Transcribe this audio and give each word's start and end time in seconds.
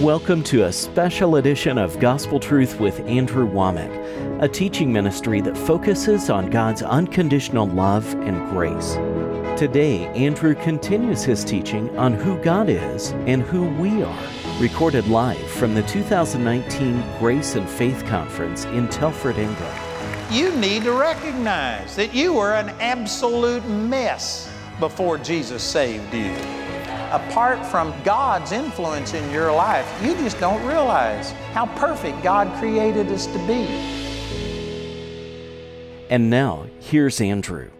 Welcome 0.00 0.42
to 0.44 0.64
a 0.64 0.72
special 0.72 1.36
edition 1.36 1.76
of 1.76 2.00
Gospel 2.00 2.40
Truth 2.40 2.80
with 2.80 3.00
Andrew 3.00 3.46
Wommack, 3.46 4.42
a 4.42 4.48
teaching 4.48 4.90
ministry 4.90 5.42
that 5.42 5.54
focuses 5.54 6.30
on 6.30 6.48
God's 6.48 6.80
unconditional 6.80 7.66
love 7.66 8.10
and 8.14 8.48
grace. 8.48 8.94
Today, 9.60 10.06
Andrew 10.14 10.54
continues 10.54 11.22
his 11.22 11.44
teaching 11.44 11.94
on 11.98 12.14
who 12.14 12.38
God 12.38 12.70
is 12.70 13.10
and 13.26 13.42
who 13.42 13.68
we 13.78 14.02
are, 14.02 14.28
recorded 14.58 15.06
live 15.08 15.36
from 15.50 15.74
the 15.74 15.82
2019 15.82 17.04
Grace 17.18 17.56
and 17.56 17.68
Faith 17.68 18.02
Conference 18.06 18.64
in 18.64 18.88
Telford, 18.88 19.36
England. 19.36 19.78
You 20.30 20.50
need 20.56 20.84
to 20.84 20.92
recognize 20.92 21.94
that 21.96 22.14
you 22.14 22.32
were 22.32 22.54
an 22.54 22.70
absolute 22.80 23.68
mess 23.68 24.50
before 24.78 25.18
Jesus 25.18 25.62
saved 25.62 26.14
you 26.14 26.59
apart 27.10 27.64
from 27.66 27.94
God's 28.04 28.52
influence 28.52 29.14
in 29.14 29.30
your 29.30 29.52
life, 29.52 29.86
you 30.02 30.14
just 30.14 30.38
don't 30.40 30.64
realize 30.66 31.32
how 31.52 31.66
perfect 31.76 32.22
God 32.22 32.52
created 32.58 33.08
us 33.08 33.26
to 33.26 33.38
be. 33.46 33.66
And 36.08 36.30
now, 36.30 36.66
here's 36.80 37.20
Andrew. 37.20 37.70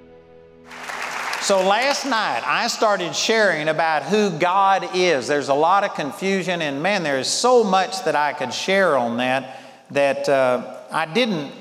So 1.40 1.66
last 1.66 2.04
night 2.04 2.42
I 2.44 2.68
started 2.68 3.16
sharing 3.16 3.68
about 3.68 4.02
who 4.04 4.30
God 4.30 4.88
is. 4.94 5.26
There's 5.26 5.48
a 5.48 5.54
lot 5.54 5.84
of 5.84 5.94
confusion, 5.94 6.62
and 6.62 6.82
man, 6.82 7.02
there's 7.02 7.28
so 7.28 7.64
much 7.64 8.04
that 8.04 8.14
I 8.14 8.34
could 8.34 8.52
share 8.52 8.96
on 8.96 9.16
that 9.16 9.60
that 9.90 10.28
uh, 10.28 10.76
I 10.92 11.06
didn't 11.06 11.52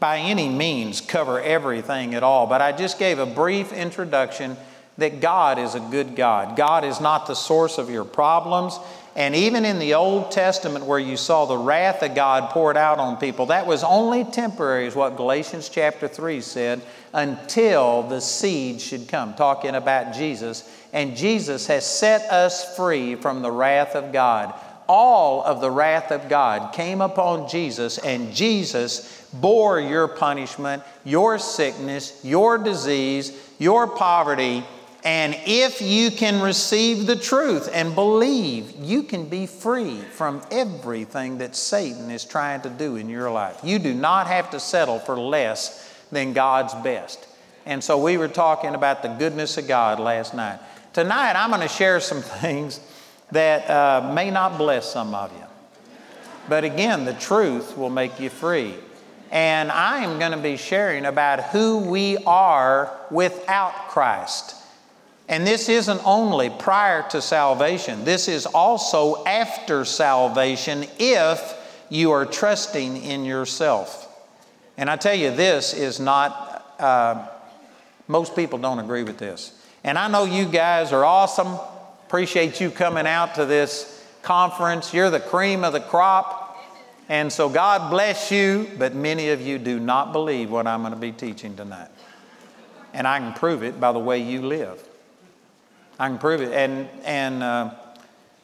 by 0.00 0.18
any 0.18 0.48
means 0.48 1.00
cover 1.00 1.40
everything 1.40 2.14
at 2.14 2.22
all, 2.22 2.46
but 2.46 2.60
I 2.60 2.72
just 2.72 2.98
gave 2.98 3.18
a 3.18 3.26
brief 3.26 3.72
introduction 3.72 4.56
that 4.98 5.20
God 5.20 5.58
is 5.58 5.74
a 5.74 5.80
good 5.80 6.14
God. 6.16 6.56
God 6.56 6.84
is 6.84 7.00
not 7.00 7.26
the 7.26 7.34
source 7.34 7.78
of 7.78 7.88
your 7.88 8.04
problems. 8.04 8.78
And 9.16 9.34
even 9.34 9.64
in 9.64 9.78
the 9.78 9.94
Old 9.94 10.30
Testament, 10.30 10.84
where 10.84 10.98
you 10.98 11.16
saw 11.16 11.44
the 11.44 11.56
wrath 11.56 12.02
of 12.02 12.14
God 12.14 12.50
poured 12.50 12.76
out 12.76 12.98
on 12.98 13.16
people, 13.16 13.46
that 13.46 13.66
was 13.66 13.82
only 13.82 14.24
temporary, 14.24 14.86
is 14.86 14.94
what 14.94 15.16
Galatians 15.16 15.68
chapter 15.68 16.06
3 16.06 16.40
said, 16.40 16.82
until 17.12 18.02
the 18.04 18.20
seed 18.20 18.80
should 18.80 19.08
come, 19.08 19.34
talking 19.34 19.74
about 19.74 20.14
Jesus. 20.14 20.68
And 20.92 21.16
Jesus 21.16 21.66
has 21.66 21.86
set 21.86 22.22
us 22.30 22.76
free 22.76 23.14
from 23.14 23.42
the 23.42 23.50
wrath 23.50 23.96
of 23.96 24.12
God. 24.12 24.54
All 24.88 25.44
of 25.44 25.60
the 25.60 25.70
wrath 25.70 26.12
of 26.12 26.28
God 26.28 26.72
came 26.72 27.00
upon 27.00 27.48
Jesus, 27.48 27.98
and 27.98 28.34
Jesus 28.34 29.26
bore 29.32 29.80
your 29.80 30.08
punishment, 30.08 30.82
your 31.04 31.38
sickness, 31.38 32.20
your 32.24 32.56
disease, 32.56 33.32
your 33.58 33.86
poverty 33.86 34.64
and 35.04 35.36
if 35.46 35.80
you 35.80 36.10
can 36.10 36.42
receive 36.42 37.06
the 37.06 37.14
truth 37.14 37.70
and 37.72 37.94
believe, 37.94 38.74
you 38.80 39.04
can 39.04 39.28
be 39.28 39.46
free 39.46 40.00
from 40.00 40.42
everything 40.50 41.38
that 41.38 41.54
Satan 41.54 42.10
is 42.10 42.24
trying 42.24 42.62
to 42.62 42.70
do 42.70 42.96
in 42.96 43.08
your 43.08 43.30
life. 43.30 43.60
You 43.62 43.78
do 43.78 43.94
not 43.94 44.26
have 44.26 44.50
to 44.50 44.60
settle 44.60 44.98
for 44.98 45.18
less 45.18 45.94
than 46.10 46.32
God's 46.32 46.74
best. 46.74 47.26
And 47.64 47.82
so 47.82 47.98
we 48.02 48.16
were 48.16 48.28
talking 48.28 48.74
about 48.74 49.02
the 49.02 49.08
goodness 49.08 49.56
of 49.56 49.68
God 49.68 50.00
last 50.00 50.34
night. 50.34 50.58
Tonight, 50.92 51.34
I'm 51.34 51.50
going 51.50 51.62
to 51.62 51.68
share 51.68 52.00
some 52.00 52.22
things 52.40 52.80
that 53.30 53.70
uh, 53.70 54.12
may 54.14 54.30
not 54.30 54.58
bless 54.58 54.90
some 54.90 55.14
of 55.14 55.30
you. 55.32 55.44
But 56.48 56.64
again, 56.64 57.04
the 57.04 57.12
truth 57.14 57.76
will 57.76 57.90
make 57.90 58.18
you 58.18 58.30
free. 58.30 58.74
And 59.30 59.70
I 59.70 59.98
am 59.98 60.18
going 60.18 60.32
to 60.32 60.38
be 60.38 60.56
sharing 60.56 61.04
about 61.04 61.44
who 61.44 61.78
we 61.78 62.16
are 62.24 62.90
without 63.10 63.88
Christ. 63.88 64.56
And 65.28 65.46
this 65.46 65.68
isn't 65.68 66.00
only 66.06 66.48
prior 66.48 67.06
to 67.10 67.20
salvation, 67.20 68.04
this 68.04 68.28
is 68.28 68.46
also 68.46 69.24
after 69.24 69.84
salvation 69.84 70.86
if 70.98 71.54
you 71.90 72.12
are 72.12 72.24
trusting 72.26 73.02
in 73.02 73.24
yourself. 73.24 74.06
And 74.76 74.88
I 74.88 74.96
tell 74.96 75.14
you, 75.14 75.30
this 75.30 75.74
is 75.74 76.00
not, 76.00 76.76
uh, 76.78 77.26
most 78.06 78.36
people 78.36 78.58
don't 78.58 78.78
agree 78.78 79.02
with 79.02 79.18
this. 79.18 79.52
And 79.84 79.98
I 79.98 80.08
know 80.08 80.24
you 80.24 80.46
guys 80.46 80.92
are 80.92 81.04
awesome. 81.04 81.58
Appreciate 82.06 82.60
you 82.60 82.70
coming 82.70 83.06
out 83.06 83.34
to 83.34 83.44
this 83.44 84.04
conference. 84.22 84.94
You're 84.94 85.10
the 85.10 85.20
cream 85.20 85.64
of 85.64 85.72
the 85.72 85.80
crop. 85.80 86.56
And 87.08 87.32
so 87.32 87.48
God 87.48 87.90
bless 87.90 88.30
you, 88.30 88.70
but 88.78 88.94
many 88.94 89.30
of 89.30 89.40
you 89.40 89.58
do 89.58 89.80
not 89.80 90.12
believe 90.12 90.50
what 90.50 90.66
I'm 90.66 90.80
going 90.82 90.92
to 90.92 90.98
be 90.98 91.12
teaching 91.12 91.56
tonight. 91.56 91.88
And 92.92 93.06
I 93.06 93.18
can 93.18 93.32
prove 93.34 93.62
it 93.62 93.80
by 93.80 93.92
the 93.92 93.98
way 93.98 94.18
you 94.18 94.42
live. 94.42 94.87
I 95.98 96.08
can 96.08 96.18
prove 96.18 96.40
it. 96.40 96.52
And, 96.52 96.88
and 97.04 97.42
uh, 97.42 97.74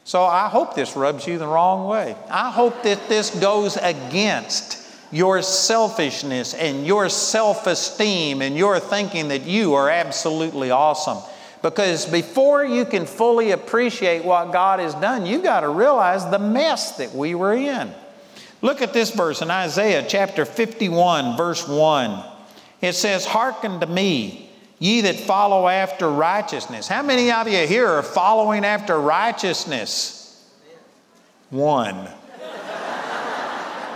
so 0.03 0.23
I 0.23 0.49
hope 0.49 0.75
this 0.75 0.95
rubs 0.95 1.25
you 1.25 1.37
the 1.37 1.47
wrong 1.47 1.87
way. 1.87 2.15
I 2.29 2.51
hope 2.51 2.83
that 2.83 3.07
this 3.09 3.31
goes 3.39 3.77
against 3.77 4.81
your 5.11 5.41
selfishness 5.41 6.53
and 6.53 6.85
your 6.85 7.09
self 7.09 7.67
esteem 7.67 8.41
and 8.41 8.57
your 8.57 8.79
thinking 8.79 9.29
that 9.29 9.43
you 9.43 9.73
are 9.73 9.89
absolutely 9.89 10.71
awesome. 10.71 11.17
Because 11.61 12.05
before 12.05 12.63
you 12.63 12.85
can 12.85 13.05
fully 13.05 13.51
appreciate 13.51 14.23
what 14.23 14.51
God 14.51 14.79
has 14.79 14.93
done, 14.95 15.25
you 15.25 15.41
got 15.41 15.61
to 15.61 15.69
realize 15.69 16.29
the 16.29 16.37
mess 16.37 16.97
that 16.97 17.13
we 17.15 17.33
were 17.33 17.53
in. 17.53 17.91
Look 18.61 18.81
at 18.81 18.93
this 18.93 19.11
verse 19.11 19.41
in 19.41 19.49
Isaiah 19.49 20.05
chapter 20.07 20.45
51, 20.45 21.37
verse 21.37 21.67
1. 21.67 22.23
It 22.81 22.93
says, 22.93 23.25
Hearken 23.25 23.79
to 23.79 23.87
me 23.87 24.44
Ye 24.79 25.01
that 25.01 25.15
follow 25.15 25.67
after 25.67 26.09
righteousness. 26.09 26.87
How 26.87 27.01
many 27.01 27.31
of 27.31 27.47
you 27.47 27.65
here 27.65 27.87
are 27.87 28.03
following 28.03 28.65
after 28.65 28.99
righteousness? 28.99 30.21
One. 31.49 32.09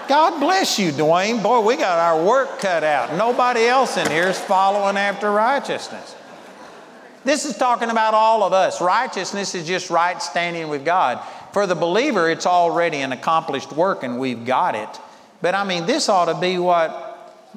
God 0.07 0.39
bless 0.39 0.79
you, 0.79 0.91
Duane. 0.91 1.43
Boy, 1.43 1.59
we 1.59 1.75
got 1.75 1.99
our 1.99 2.23
work 2.25 2.59
cut 2.59 2.83
out. 2.83 3.15
Nobody 3.15 3.65
else 3.65 3.95
in 3.97 4.09
here 4.09 4.27
is 4.27 4.39
following 4.39 4.97
after 4.97 5.31
righteousness. 5.31 6.15
This 7.23 7.45
is 7.45 7.57
talking 7.57 7.89
about 7.89 8.13
all 8.13 8.41
of 8.43 8.53
us. 8.53 8.81
Righteousness 8.81 9.53
is 9.53 9.67
just 9.67 9.89
right 9.89 10.19
standing 10.21 10.69
with 10.69 10.85
God. 10.85 11.21
For 11.53 11.67
the 11.67 11.75
believer, 11.75 12.29
it's 12.29 12.45
already 12.45 12.97
an 12.97 13.11
accomplished 13.11 13.71
work 13.73 14.03
and 14.03 14.19
we've 14.19 14.45
got 14.45 14.73
it. 14.73 14.89
But 15.41 15.53
I 15.53 15.63
mean, 15.63 15.85
this 15.85 16.09
ought 16.09 16.25
to 16.25 16.39
be 16.39 16.57
what 16.57 17.08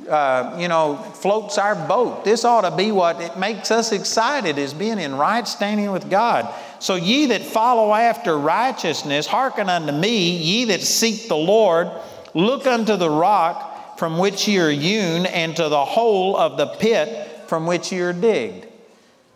uh, 0.09 0.57
you 0.59 0.69
know, 0.69 0.97
floats 0.97 1.59
our 1.59 1.75
boat. 1.75 2.25
This 2.25 2.45
ought 2.45 2.63
to 2.63 2.75
be 2.75 2.93
what 2.93 3.21
it 3.21 3.39
makes 3.39 3.71
us 3.71 3.93
excited 3.93 4.57
is 4.57 4.73
being 4.73 4.99
in 4.99 5.15
right 5.17 5.47
standing 5.47 5.93
with 5.93 6.09
God. 6.09 6.53
So 6.79 6.95
ye 6.95 7.27
that 7.27 7.43
follow 7.43 7.93
after 7.93 8.37
righteousness, 8.37 9.27
hearken 9.27 9.69
unto 9.69 9.93
me, 9.93 10.37
ye 10.37 10.65
that 10.67 10.81
seek 10.81 11.29
the 11.29 11.37
Lord, 11.37 11.91
look 12.35 12.67
unto 12.67 12.97
the 12.97 13.11
rock 13.11 13.99
from 13.99 14.19
which 14.19 14.49
ye 14.49 14.59
are 14.59 14.71
hewn, 14.71 15.27
and 15.27 15.55
to 15.57 15.69
the 15.69 15.85
hole 15.85 16.37
of 16.37 16.57
the 16.57 16.67
pit 16.67 17.29
from 17.47 17.67
which 17.67 17.93
ye 17.93 18.01
are 18.01 18.15
digged. 18.15 18.72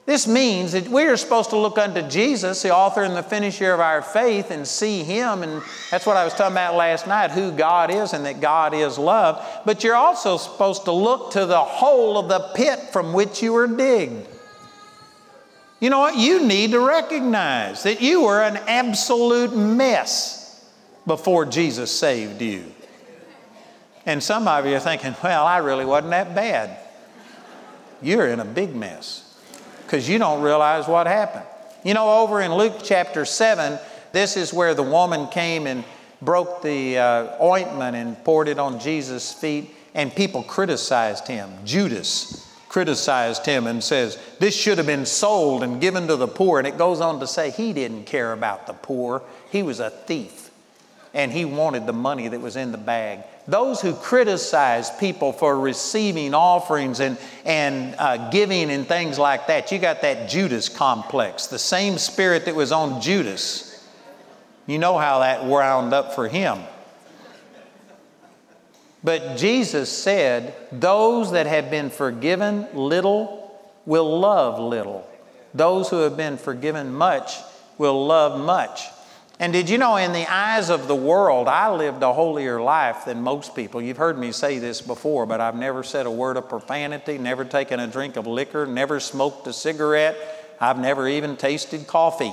This 0.06 0.28
means 0.28 0.70
that 0.70 0.88
we 0.88 1.02
are 1.02 1.16
supposed 1.16 1.50
to 1.50 1.58
look 1.58 1.78
unto 1.78 2.00
Jesus, 2.00 2.62
the 2.62 2.72
author 2.72 3.02
and 3.02 3.16
the 3.16 3.24
finisher 3.24 3.72
of 3.72 3.80
our 3.80 4.00
faith, 4.00 4.52
and 4.52 4.64
see 4.66 5.02
Him. 5.02 5.42
And 5.42 5.60
that's 5.90 6.06
what 6.06 6.16
I 6.16 6.22
was 6.22 6.32
talking 6.32 6.52
about 6.52 6.76
last 6.76 7.08
night 7.08 7.32
who 7.32 7.50
God 7.50 7.90
is 7.90 8.12
and 8.12 8.24
that 8.24 8.40
God 8.40 8.72
is 8.72 8.98
love. 8.98 9.44
But 9.66 9.82
you're 9.82 9.96
also 9.96 10.36
supposed 10.36 10.84
to 10.84 10.92
look 10.92 11.32
to 11.32 11.44
the 11.44 11.58
hole 11.58 12.18
of 12.18 12.28
the 12.28 12.38
pit 12.54 12.78
from 12.92 13.14
which 13.14 13.42
you 13.42 13.52
were 13.52 13.66
digged. 13.66 14.28
You 15.80 15.90
know 15.90 15.98
what? 15.98 16.16
You 16.16 16.46
need 16.46 16.70
to 16.70 16.80
recognize 16.80 17.82
that 17.82 18.00
you 18.00 18.22
were 18.22 18.42
an 18.42 18.58
absolute 18.68 19.56
mess 19.56 20.64
before 21.04 21.44
Jesus 21.46 21.90
saved 21.90 22.40
you. 22.40 22.64
And 24.06 24.22
some 24.22 24.46
of 24.46 24.64
you 24.66 24.76
are 24.76 24.80
thinking, 24.80 25.16
well, 25.20 25.44
I 25.44 25.58
really 25.58 25.84
wasn't 25.84 26.12
that 26.12 26.32
bad. 26.32 26.78
You're 28.00 28.28
in 28.28 28.38
a 28.38 28.44
big 28.44 28.72
mess 28.76 29.25
because 29.86 30.08
you 30.08 30.18
don't 30.18 30.42
realize 30.42 30.88
what 30.88 31.06
happened. 31.06 31.46
You 31.84 31.94
know, 31.94 32.22
over 32.22 32.40
in 32.40 32.52
Luke 32.52 32.80
chapter 32.82 33.24
7, 33.24 33.78
this 34.12 34.36
is 34.36 34.52
where 34.52 34.74
the 34.74 34.82
woman 34.82 35.28
came 35.28 35.68
and 35.68 35.84
broke 36.20 36.60
the 36.62 36.98
uh, 36.98 37.42
ointment 37.42 37.94
and 37.94 38.22
poured 38.24 38.48
it 38.48 38.58
on 38.58 38.80
Jesus' 38.80 39.32
feet, 39.32 39.70
and 39.94 40.14
people 40.14 40.42
criticized 40.42 41.28
him. 41.28 41.50
Judas 41.64 42.52
criticized 42.68 43.46
him 43.46 43.68
and 43.68 43.82
says, 43.82 44.18
This 44.40 44.56
should 44.56 44.78
have 44.78 44.86
been 44.86 45.06
sold 45.06 45.62
and 45.62 45.80
given 45.80 46.08
to 46.08 46.16
the 46.16 46.26
poor. 46.26 46.58
And 46.58 46.66
it 46.66 46.76
goes 46.76 47.00
on 47.00 47.20
to 47.20 47.26
say 47.26 47.50
he 47.50 47.72
didn't 47.72 48.04
care 48.04 48.32
about 48.32 48.66
the 48.66 48.72
poor, 48.72 49.22
he 49.50 49.62
was 49.62 49.78
a 49.78 49.90
thief 49.90 50.45
and 51.16 51.32
he 51.32 51.46
wanted 51.46 51.86
the 51.86 51.94
money 51.94 52.28
that 52.28 52.40
was 52.42 52.56
in 52.56 52.72
the 52.72 52.78
bag. 52.78 53.20
Those 53.48 53.80
who 53.80 53.94
criticize 53.94 54.90
people 54.98 55.32
for 55.32 55.58
receiving 55.58 56.34
offerings 56.34 57.00
and, 57.00 57.16
and 57.46 57.94
uh, 57.98 58.28
giving 58.28 58.70
and 58.70 58.86
things 58.86 59.18
like 59.18 59.46
that, 59.46 59.72
you 59.72 59.78
got 59.78 60.02
that 60.02 60.28
Judas 60.28 60.68
complex, 60.68 61.46
the 61.46 61.58
same 61.58 61.96
spirit 61.96 62.44
that 62.44 62.54
was 62.54 62.70
on 62.70 63.00
Judas. 63.00 63.88
You 64.66 64.78
know 64.78 64.98
how 64.98 65.20
that 65.20 65.46
wound 65.46 65.94
up 65.94 66.14
for 66.14 66.28
him. 66.28 66.58
But 69.02 69.38
Jesus 69.38 69.90
said, 69.90 70.54
Those 70.70 71.32
that 71.32 71.46
have 71.46 71.70
been 71.70 71.88
forgiven 71.88 72.68
little 72.74 73.58
will 73.86 74.18
love 74.18 74.58
little. 74.58 75.08
Those 75.54 75.88
who 75.88 76.00
have 76.00 76.18
been 76.18 76.36
forgiven 76.36 76.92
much 76.92 77.38
will 77.78 78.06
love 78.06 78.38
much. 78.38 78.82
And 79.38 79.52
did 79.52 79.68
you 79.68 79.76
know, 79.76 79.96
in 79.96 80.14
the 80.14 80.26
eyes 80.32 80.70
of 80.70 80.88
the 80.88 80.94
world, 80.94 81.46
I 81.46 81.70
lived 81.70 82.02
a 82.02 82.12
holier 82.12 82.60
life 82.60 83.04
than 83.04 83.20
most 83.20 83.54
people. 83.54 83.82
You've 83.82 83.98
heard 83.98 84.18
me 84.18 84.32
say 84.32 84.58
this 84.58 84.80
before, 84.80 85.26
but 85.26 85.42
I've 85.42 85.54
never 85.54 85.82
said 85.82 86.06
a 86.06 86.10
word 86.10 86.38
of 86.38 86.48
profanity, 86.48 87.18
never 87.18 87.44
taken 87.44 87.78
a 87.78 87.86
drink 87.86 88.16
of 88.16 88.26
liquor, 88.26 88.64
never 88.64 88.98
smoked 88.98 89.46
a 89.46 89.52
cigarette. 89.52 90.16
I've 90.58 90.78
never 90.78 91.06
even 91.06 91.36
tasted 91.36 91.86
coffee. 91.86 92.32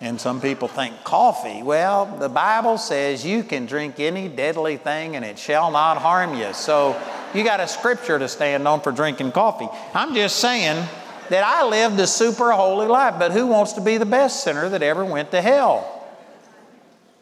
And 0.00 0.18
some 0.18 0.40
people 0.40 0.68
think, 0.68 1.04
coffee? 1.04 1.62
Well, 1.62 2.06
the 2.18 2.30
Bible 2.30 2.78
says 2.78 3.26
you 3.26 3.42
can 3.42 3.66
drink 3.66 4.00
any 4.00 4.28
deadly 4.28 4.78
thing 4.78 5.16
and 5.16 5.24
it 5.24 5.38
shall 5.38 5.70
not 5.70 5.98
harm 5.98 6.34
you. 6.34 6.54
So 6.54 6.98
you 7.34 7.44
got 7.44 7.60
a 7.60 7.68
scripture 7.68 8.18
to 8.18 8.26
stand 8.26 8.66
on 8.66 8.80
for 8.80 8.92
drinking 8.92 9.32
coffee. 9.32 9.68
I'm 9.92 10.14
just 10.14 10.36
saying, 10.36 10.82
that 11.30 11.44
I 11.44 11.64
lived 11.64 11.98
a 12.00 12.08
super 12.08 12.50
holy 12.50 12.88
life, 12.88 13.14
but 13.18 13.30
who 13.30 13.46
wants 13.46 13.74
to 13.74 13.80
be 13.80 13.98
the 13.98 14.06
best 14.06 14.42
sinner 14.42 14.68
that 14.68 14.82
ever 14.82 15.04
went 15.04 15.30
to 15.30 15.40
hell? 15.40 15.96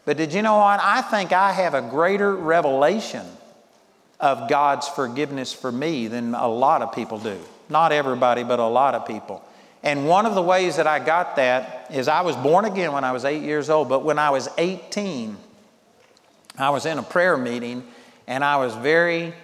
But 0.03 0.17
did 0.17 0.33
you 0.33 0.41
know 0.41 0.57
what? 0.57 0.79
I 0.81 1.03
think 1.03 1.31
I 1.31 1.51
have 1.51 1.75
a 1.75 1.81
greater 1.81 2.35
revelation 2.35 3.25
of 4.19 4.49
God's 4.49 4.87
forgiveness 4.87 5.53
for 5.53 5.71
me 5.71 6.07
than 6.07 6.33
a 6.33 6.47
lot 6.47 6.81
of 6.81 6.91
people 6.93 7.19
do. 7.19 7.39
Not 7.69 7.91
everybody, 7.91 8.43
but 8.43 8.57
a 8.57 8.65
lot 8.65 8.95
of 8.95 9.05
people. 9.05 9.43
And 9.83 10.07
one 10.07 10.25
of 10.25 10.33
the 10.33 10.41
ways 10.41 10.77
that 10.77 10.87
I 10.87 10.97
got 10.97 11.35
that 11.35 11.85
is 11.91 12.07
I 12.07 12.21
was 12.21 12.35
born 12.35 12.65
again 12.65 12.91
when 12.91 13.03
I 13.03 13.11
was 13.11 13.25
eight 13.25 13.43
years 13.43 13.69
old, 13.69 13.89
but 13.89 14.03
when 14.03 14.17
I 14.17 14.31
was 14.31 14.49
18, 14.57 15.37
I 16.57 16.71
was 16.71 16.87
in 16.87 16.97
a 16.97 17.03
prayer 17.03 17.37
meeting 17.37 17.83
and 18.27 18.43
I 18.43 18.57
was 18.57 18.73
very 18.75 19.35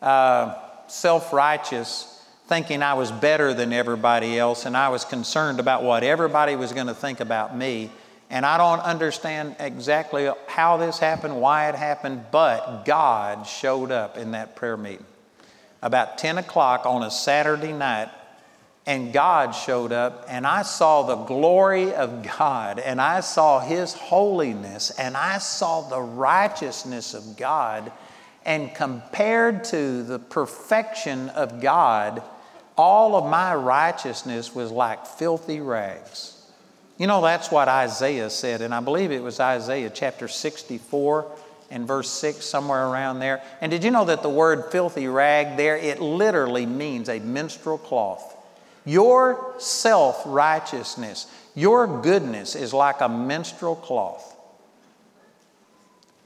uh, 0.00 0.54
self 0.86 1.32
righteous 1.32 2.13
thinking 2.46 2.82
I 2.82 2.94
was 2.94 3.10
better 3.10 3.54
than 3.54 3.72
everybody 3.72 4.38
else, 4.38 4.66
and 4.66 4.76
I 4.76 4.90
was 4.90 5.04
concerned 5.04 5.60
about 5.60 5.82
what 5.82 6.02
everybody 6.02 6.56
was 6.56 6.72
going 6.72 6.88
to 6.88 6.94
think 6.94 7.20
about 7.20 7.56
me. 7.56 7.90
And 8.30 8.44
I 8.44 8.58
don't 8.58 8.80
understand 8.80 9.56
exactly 9.58 10.30
how 10.46 10.76
this 10.76 10.98
happened, 10.98 11.40
why 11.40 11.68
it 11.68 11.74
happened, 11.74 12.26
but 12.30 12.84
God 12.84 13.46
showed 13.46 13.90
up 13.90 14.16
in 14.18 14.32
that 14.32 14.56
prayer 14.56 14.76
meeting 14.76 15.06
about 15.84 16.16
10 16.16 16.38
o'clock 16.38 16.86
on 16.86 17.02
a 17.02 17.10
Saturday 17.10 17.72
night. 17.72 18.08
And 18.86 19.14
God 19.14 19.52
showed 19.52 19.92
up, 19.92 20.26
and 20.28 20.46
I 20.46 20.60
saw 20.60 21.04
the 21.04 21.16
glory 21.24 21.94
of 21.94 22.22
God, 22.38 22.78
and 22.78 23.00
I 23.00 23.20
saw 23.20 23.60
His 23.60 23.94
holiness, 23.94 24.90
and 24.98 25.16
I 25.16 25.38
saw 25.38 25.82
the 25.88 26.02
righteousness 26.02 27.14
of 27.14 27.38
God. 27.38 27.90
And 28.44 28.74
compared 28.74 29.64
to 29.64 30.02
the 30.02 30.18
perfection 30.18 31.30
of 31.30 31.62
God, 31.62 32.22
all 32.76 33.16
of 33.16 33.30
my 33.30 33.54
righteousness 33.54 34.54
was 34.54 34.70
like 34.70 35.06
filthy 35.06 35.60
rags. 35.60 36.30
You 36.98 37.06
know, 37.06 37.22
that's 37.22 37.50
what 37.50 37.68
Isaiah 37.68 38.30
said, 38.30 38.60
and 38.60 38.74
I 38.74 38.80
believe 38.80 39.10
it 39.10 39.22
was 39.22 39.40
Isaiah 39.40 39.90
chapter 39.90 40.28
64 40.28 41.30
and 41.70 41.88
verse 41.88 42.10
6, 42.10 42.44
somewhere 42.44 42.86
around 42.86 43.18
there. 43.18 43.42
And 43.60 43.70
did 43.70 43.82
you 43.82 43.90
know 43.90 44.04
that 44.04 44.22
the 44.22 44.28
word 44.28 44.70
filthy 44.70 45.08
rag 45.08 45.56
there, 45.56 45.76
it 45.76 46.00
literally 46.00 46.66
means 46.66 47.08
a 47.08 47.18
menstrual 47.18 47.78
cloth? 47.78 48.36
Your 48.84 49.54
self 49.58 50.22
righteousness, 50.26 51.26
your 51.54 52.00
goodness 52.02 52.54
is 52.54 52.72
like 52.72 53.00
a 53.00 53.08
menstrual 53.08 53.76
cloth. 53.76 54.30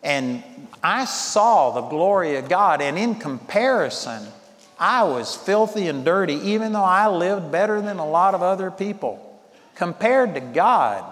And 0.02 0.42
I 0.82 1.06
saw 1.06 1.70
the 1.72 1.88
glory 1.88 2.36
of 2.36 2.48
God, 2.48 2.82
and 2.82 2.98
in 2.98 3.14
comparison, 3.14 4.26
I 4.78 5.04
was 5.04 5.34
filthy 5.34 5.88
and 5.88 6.04
dirty, 6.04 6.34
even 6.34 6.72
though 6.72 6.84
I 6.84 7.08
lived 7.08 7.50
better 7.50 7.80
than 7.80 7.98
a 7.98 8.08
lot 8.08 8.34
of 8.34 8.42
other 8.42 8.70
people. 8.70 9.24
Compared 9.74 10.34
to 10.34 10.40
God, 10.40 11.04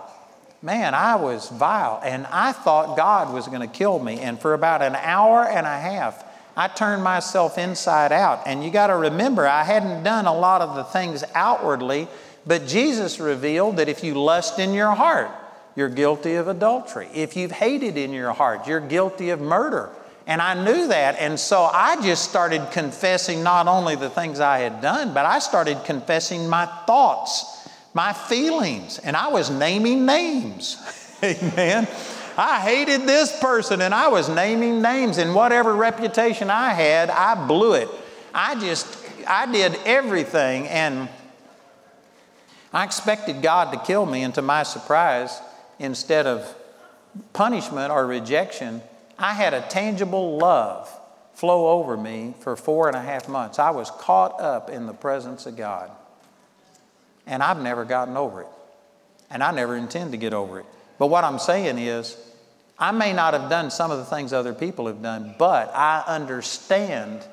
man, 0.62 0.94
I 0.94 1.16
was 1.16 1.48
vile. 1.48 2.00
And 2.04 2.26
I 2.26 2.52
thought 2.52 2.96
God 2.96 3.32
was 3.32 3.48
going 3.48 3.60
to 3.60 3.66
kill 3.66 3.98
me. 3.98 4.20
And 4.20 4.38
for 4.38 4.54
about 4.54 4.82
an 4.82 4.94
hour 4.96 5.44
and 5.44 5.66
a 5.66 5.78
half, 5.78 6.24
I 6.56 6.68
turned 6.68 7.02
myself 7.02 7.58
inside 7.58 8.12
out. 8.12 8.42
And 8.46 8.64
you 8.64 8.70
got 8.70 8.86
to 8.86 8.96
remember, 8.96 9.46
I 9.46 9.62
hadn't 9.62 10.02
done 10.02 10.26
a 10.26 10.34
lot 10.34 10.62
of 10.62 10.74
the 10.74 10.84
things 10.84 11.22
outwardly, 11.34 12.08
but 12.46 12.66
Jesus 12.66 13.20
revealed 13.20 13.76
that 13.76 13.88
if 13.88 14.02
you 14.02 14.14
lust 14.14 14.58
in 14.58 14.72
your 14.72 14.92
heart, 14.92 15.30
you're 15.74 15.90
guilty 15.90 16.36
of 16.36 16.48
adultery. 16.48 17.08
If 17.12 17.36
you've 17.36 17.52
hated 17.52 17.98
in 17.98 18.12
your 18.12 18.32
heart, 18.32 18.66
you're 18.66 18.80
guilty 18.80 19.30
of 19.30 19.40
murder. 19.40 19.90
And 20.26 20.42
I 20.42 20.54
knew 20.54 20.88
that. 20.88 21.16
And 21.18 21.38
so 21.38 21.62
I 21.62 22.02
just 22.02 22.28
started 22.28 22.70
confessing 22.72 23.44
not 23.44 23.68
only 23.68 23.94
the 23.94 24.10
things 24.10 24.40
I 24.40 24.58
had 24.58 24.80
done, 24.80 25.14
but 25.14 25.24
I 25.24 25.38
started 25.38 25.84
confessing 25.84 26.48
my 26.48 26.66
thoughts, 26.86 27.68
my 27.94 28.12
feelings. 28.12 28.98
And 28.98 29.16
I 29.16 29.28
was 29.28 29.50
naming 29.50 30.04
names. 30.04 30.76
Amen. 31.22 31.86
I 32.36 32.60
hated 32.60 33.02
this 33.02 33.38
person 33.38 33.80
and 33.80 33.94
I 33.94 34.08
was 34.08 34.28
naming 34.28 34.82
names. 34.82 35.18
And 35.18 35.32
whatever 35.32 35.74
reputation 35.74 36.50
I 36.50 36.70
had, 36.70 37.08
I 37.08 37.46
blew 37.46 37.74
it. 37.74 37.88
I 38.34 38.58
just, 38.58 38.88
I 39.28 39.50
did 39.50 39.78
everything. 39.86 40.66
And 40.66 41.08
I 42.72 42.84
expected 42.84 43.42
God 43.42 43.72
to 43.72 43.78
kill 43.78 44.04
me. 44.04 44.24
And 44.24 44.34
to 44.34 44.42
my 44.42 44.64
surprise, 44.64 45.40
instead 45.78 46.26
of 46.26 46.52
punishment 47.32 47.92
or 47.92 48.04
rejection, 48.06 48.82
I 49.18 49.32
had 49.32 49.54
a 49.54 49.62
tangible 49.62 50.36
love 50.38 50.90
flow 51.34 51.68
over 51.68 51.96
me 51.96 52.34
for 52.40 52.56
four 52.56 52.88
and 52.88 52.96
a 52.96 53.00
half 53.00 53.28
months. 53.28 53.58
I 53.58 53.70
was 53.70 53.90
caught 53.90 54.40
up 54.40 54.70
in 54.70 54.86
the 54.86 54.94
presence 54.94 55.46
of 55.46 55.56
God. 55.56 55.90
And 57.26 57.42
I've 57.42 57.60
never 57.60 57.84
gotten 57.84 58.16
over 58.16 58.42
it. 58.42 58.48
And 59.30 59.42
I 59.42 59.50
never 59.50 59.76
intend 59.76 60.12
to 60.12 60.18
get 60.18 60.32
over 60.32 60.60
it. 60.60 60.66
But 60.98 61.08
what 61.08 61.24
I'm 61.24 61.38
saying 61.38 61.78
is, 61.78 62.16
I 62.78 62.92
may 62.92 63.12
not 63.12 63.34
have 63.34 63.50
done 63.50 63.70
some 63.70 63.90
of 63.90 63.98
the 63.98 64.04
things 64.04 64.32
other 64.32 64.54
people 64.54 64.86
have 64.86 65.02
done, 65.02 65.34
but 65.38 65.74
I 65.74 66.04
understand 66.06 67.26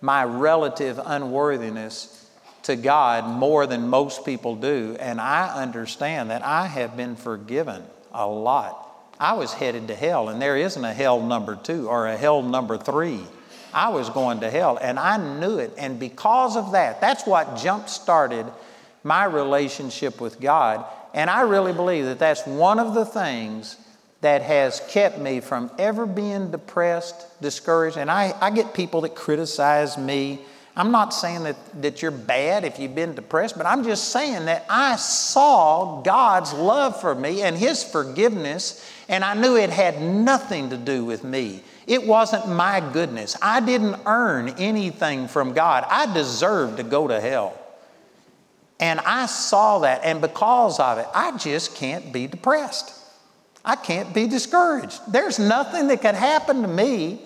my 0.00 0.24
relative 0.24 1.00
unworthiness 1.04 2.28
to 2.62 2.76
God 2.76 3.26
more 3.26 3.66
than 3.66 3.88
most 3.88 4.24
people 4.24 4.56
do. 4.56 4.96
And 4.98 5.20
I 5.20 5.62
understand 5.62 6.30
that 6.30 6.44
I 6.44 6.66
have 6.66 6.96
been 6.96 7.16
forgiven 7.16 7.82
a 8.12 8.26
lot 8.26 8.83
I 9.18 9.34
was 9.34 9.52
headed 9.52 9.88
to 9.88 9.94
hell, 9.94 10.28
and 10.28 10.40
there 10.42 10.56
isn't 10.56 10.84
a 10.84 10.92
hell 10.92 11.22
number 11.22 11.56
two 11.56 11.88
or 11.88 12.06
a 12.06 12.16
hell 12.16 12.42
number 12.42 12.76
three. 12.76 13.20
I 13.72 13.88
was 13.88 14.08
going 14.10 14.40
to 14.40 14.50
hell, 14.50 14.78
and 14.80 14.98
I 14.98 15.16
knew 15.16 15.58
it. 15.58 15.72
And 15.76 15.98
because 15.98 16.56
of 16.56 16.72
that, 16.72 17.00
that's 17.00 17.26
what 17.26 17.56
jump 17.56 17.88
started 17.88 18.46
my 19.02 19.24
relationship 19.24 20.20
with 20.20 20.40
God. 20.40 20.84
And 21.12 21.28
I 21.28 21.42
really 21.42 21.72
believe 21.72 22.06
that 22.06 22.18
that's 22.18 22.46
one 22.46 22.78
of 22.78 22.94
the 22.94 23.04
things 23.04 23.76
that 24.20 24.42
has 24.42 24.80
kept 24.88 25.18
me 25.18 25.40
from 25.40 25.70
ever 25.78 26.06
being 26.06 26.50
depressed, 26.50 27.40
discouraged. 27.42 27.98
And 27.98 28.10
I, 28.10 28.34
I 28.40 28.50
get 28.50 28.72
people 28.72 29.02
that 29.02 29.14
criticize 29.14 29.98
me. 29.98 30.40
I'm 30.76 30.90
not 30.90 31.12
saying 31.12 31.44
that, 31.44 31.82
that 31.82 32.00
you're 32.00 32.10
bad 32.10 32.64
if 32.64 32.78
you've 32.78 32.94
been 32.94 33.14
depressed, 33.14 33.56
but 33.56 33.66
I'm 33.66 33.84
just 33.84 34.08
saying 34.08 34.46
that 34.46 34.64
I 34.68 34.96
saw 34.96 36.00
God's 36.02 36.52
love 36.54 37.00
for 37.00 37.14
me 37.14 37.42
and 37.42 37.56
His 37.56 37.84
forgiveness 37.84 38.84
and 39.08 39.24
I 39.24 39.34
knew 39.34 39.56
it 39.56 39.70
had 39.70 40.00
nothing 40.00 40.70
to 40.70 40.76
do 40.76 41.04
with 41.04 41.24
me. 41.24 41.62
It 41.86 42.06
wasn't 42.06 42.48
my 42.48 42.80
goodness. 42.92 43.36
I 43.42 43.60
didn't 43.60 43.96
earn 44.06 44.48
anything 44.58 45.28
from 45.28 45.52
God. 45.52 45.84
I 45.88 46.12
deserved 46.12 46.78
to 46.78 46.82
go 46.82 47.08
to 47.08 47.20
hell. 47.20 47.58
And 48.80 49.00
I 49.00 49.26
saw 49.26 49.80
that, 49.80 50.00
and 50.04 50.20
because 50.20 50.80
of 50.80 50.98
it, 50.98 51.06
I 51.14 51.36
just 51.36 51.76
can't 51.76 52.12
be 52.12 52.26
depressed. 52.26 52.92
I 53.64 53.76
can't 53.76 54.12
be 54.12 54.26
discouraged. 54.26 55.00
There's 55.10 55.38
nothing 55.38 55.88
that 55.88 56.02
could 56.02 56.14
happen 56.14 56.62
to 56.62 56.68
me 56.68 57.20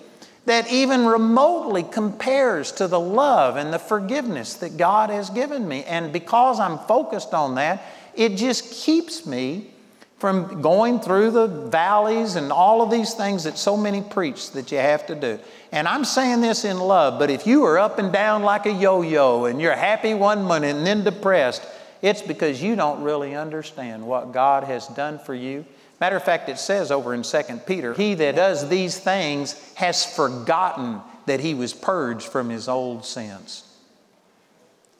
that 0.45 0.71
even 0.71 1.05
remotely 1.05 1.83
compares 1.83 2.71
to 2.73 2.87
the 2.87 2.99
love 2.99 3.55
and 3.55 3.73
the 3.73 3.79
forgiveness 3.79 4.55
that 4.55 4.77
God 4.77 5.09
has 5.09 5.29
given 5.29 5.67
me. 5.67 5.83
And 5.83 6.13
because 6.13 6.59
I'm 6.59 6.79
focused 6.79 7.33
on 7.33 7.55
that, 7.55 7.83
it 8.15 8.35
just 8.35 8.71
keeps 8.71 9.25
me 9.25 9.71
from 10.19 10.61
going 10.61 10.99
through 10.99 11.31
the 11.31 11.47
valleys 11.47 12.35
and 12.35 12.51
all 12.51 12.81
of 12.81 12.91
these 12.91 13.13
things 13.13 13.45
that 13.45 13.57
so 13.57 13.77
many 13.77 14.01
preach 14.01 14.51
that 14.51 14.71
you 14.71 14.77
have 14.77 15.07
to 15.07 15.15
do. 15.15 15.39
And 15.71 15.87
I'm 15.87 16.03
saying 16.03 16.41
this 16.41 16.65
in 16.65 16.77
love, 16.77 17.17
but 17.17 17.29
if 17.29 17.47
you 17.47 17.63
are 17.63 17.79
up 17.79 17.99
and 17.99 18.11
down 18.11 18.43
like 18.43 18.65
a 18.65 18.71
yo 18.71 19.01
yo 19.01 19.45
and 19.45 19.61
you're 19.61 19.75
happy 19.75 20.13
one 20.13 20.45
minute 20.45 20.75
and 20.75 20.85
then 20.85 21.05
depressed, 21.05 21.65
it's 22.01 22.21
because 22.21 22.61
you 22.61 22.75
don't 22.75 23.01
really 23.01 23.33
understand 23.33 24.05
what 24.05 24.33
God 24.33 24.65
has 24.65 24.87
done 24.87 25.19
for 25.19 25.33
you. 25.33 25.65
Matter 26.01 26.17
of 26.17 26.23
fact, 26.23 26.49
it 26.49 26.59
says 26.59 26.91
over 26.91 27.13
in 27.13 27.23
2 27.23 27.41
Peter, 27.65 27.93
He 27.93 28.13
that 28.15 28.35
does 28.35 28.67
these 28.67 28.97
things 28.97 29.73
has 29.75 30.05
forgotten 30.05 31.01
that 31.25 31.39
he 31.39 31.53
was 31.53 31.73
purged 31.73 32.27
from 32.27 32.49
his 32.49 32.67
old 32.67 33.05
sins. 33.05 33.68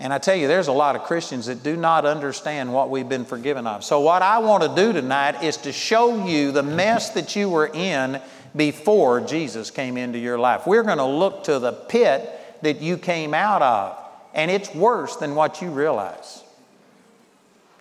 And 0.01 0.13
I 0.13 0.17
tell 0.17 0.35
you, 0.35 0.47
there's 0.47 0.69
a 0.69 0.73
lot 0.73 0.95
of 0.95 1.03
Christians 1.03 1.47
that 1.47 1.61
do 1.61 1.75
not 1.75 2.05
understand 2.05 2.73
what 2.73 2.89
we've 2.89 3.09
been 3.09 3.25
forgiven 3.25 3.67
of. 3.67 3.83
So, 3.83 3.99
what 3.99 4.21
I 4.21 4.37
want 4.39 4.63
to 4.63 4.73
do 4.73 4.93
tonight 4.93 5.43
is 5.43 5.57
to 5.57 5.73
show 5.73 6.25
you 6.25 6.53
the 6.53 6.63
mess 6.63 7.09
that 7.11 7.35
you 7.35 7.49
were 7.49 7.67
in 7.67 8.21
before 8.55 9.19
Jesus 9.19 9.71
came 9.71 9.97
into 9.97 10.17
your 10.17 10.39
life. 10.39 10.65
We're 10.65 10.83
going 10.83 10.99
to 10.99 11.05
look 11.05 11.43
to 11.45 11.59
the 11.59 11.73
pit 11.73 12.29
that 12.61 12.81
you 12.81 12.97
came 12.97 13.33
out 13.33 13.61
of, 13.61 13.97
and 14.33 14.49
it's 14.49 14.73
worse 14.73 15.17
than 15.17 15.35
what 15.35 15.61
you 15.61 15.69
realize. 15.69 16.43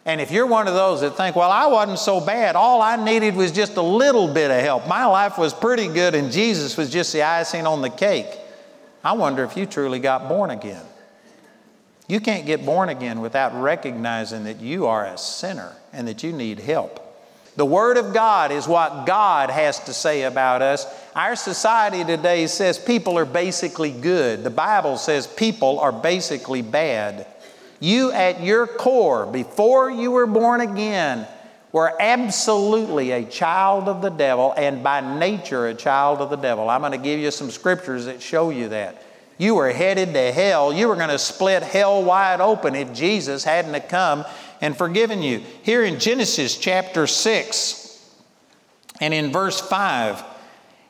And 0.04 0.20
if 0.20 0.30
you're 0.30 0.46
one 0.46 0.66
of 0.66 0.74
those 0.74 1.02
that 1.02 1.16
think, 1.16 1.36
well, 1.36 1.50
I 1.50 1.66
wasn't 1.66 1.98
so 1.98 2.20
bad, 2.20 2.56
all 2.56 2.80
I 2.80 2.96
needed 2.96 3.36
was 3.36 3.52
just 3.52 3.76
a 3.76 3.82
little 3.82 4.32
bit 4.32 4.50
of 4.50 4.60
help, 4.60 4.88
my 4.88 5.04
life 5.04 5.38
was 5.38 5.52
pretty 5.52 5.86
good, 5.86 6.14
and 6.14 6.32
Jesus 6.32 6.76
was 6.76 6.90
just 6.90 7.12
the 7.12 7.22
icing 7.22 7.66
on 7.66 7.82
the 7.82 7.90
cake, 7.90 8.26
I 9.04 9.12
wonder 9.12 9.44
if 9.44 9.56
you 9.56 9.66
truly 9.66 10.00
got 10.00 10.28
born 10.28 10.50
again. 10.50 10.82
You 12.08 12.20
can't 12.20 12.46
get 12.46 12.64
born 12.64 12.88
again 12.88 13.20
without 13.20 13.54
recognizing 13.60 14.44
that 14.44 14.60
you 14.60 14.86
are 14.86 15.04
a 15.04 15.18
sinner 15.18 15.76
and 15.92 16.08
that 16.08 16.22
you 16.22 16.32
need 16.32 16.58
help. 16.58 17.04
The 17.56 17.66
Word 17.66 17.98
of 17.98 18.14
God 18.14 18.50
is 18.50 18.66
what 18.66 19.04
God 19.04 19.50
has 19.50 19.80
to 19.80 19.92
say 19.92 20.22
about 20.22 20.62
us. 20.62 20.86
Our 21.14 21.36
society 21.36 22.04
today 22.04 22.46
says 22.46 22.78
people 22.78 23.18
are 23.18 23.26
basically 23.26 23.90
good. 23.90 24.42
The 24.42 24.50
Bible 24.50 24.96
says 24.96 25.26
people 25.26 25.80
are 25.80 25.92
basically 25.92 26.62
bad. 26.62 27.26
You, 27.80 28.10
at 28.12 28.42
your 28.42 28.66
core, 28.66 29.26
before 29.26 29.90
you 29.90 30.12
were 30.12 30.26
born 30.26 30.60
again, 30.60 31.26
were 31.72 31.94
absolutely 32.00 33.10
a 33.10 33.24
child 33.24 33.88
of 33.88 34.00
the 34.00 34.08
devil 34.08 34.54
and 34.56 34.82
by 34.82 35.00
nature 35.18 35.66
a 35.66 35.74
child 35.74 36.20
of 36.20 36.30
the 36.30 36.36
devil. 36.36 36.70
I'm 36.70 36.80
going 36.80 36.92
to 36.92 36.98
give 36.98 37.20
you 37.20 37.30
some 37.30 37.50
scriptures 37.50 38.06
that 38.06 38.22
show 38.22 38.50
you 38.50 38.70
that. 38.70 39.02
You 39.38 39.54
were 39.54 39.70
headed 39.70 40.12
to 40.14 40.32
hell. 40.32 40.72
You 40.72 40.88
were 40.88 40.96
going 40.96 41.08
to 41.08 41.18
split 41.18 41.62
hell 41.62 42.02
wide 42.02 42.40
open 42.40 42.74
if 42.74 42.92
Jesus 42.92 43.44
hadn't 43.44 43.88
come 43.88 44.24
and 44.60 44.76
forgiven 44.76 45.22
you. 45.22 45.42
Here 45.62 45.84
in 45.84 46.00
Genesis 46.00 46.58
chapter 46.58 47.06
6 47.06 48.14
and 49.00 49.14
in 49.14 49.30
verse 49.32 49.60
5, 49.60 50.24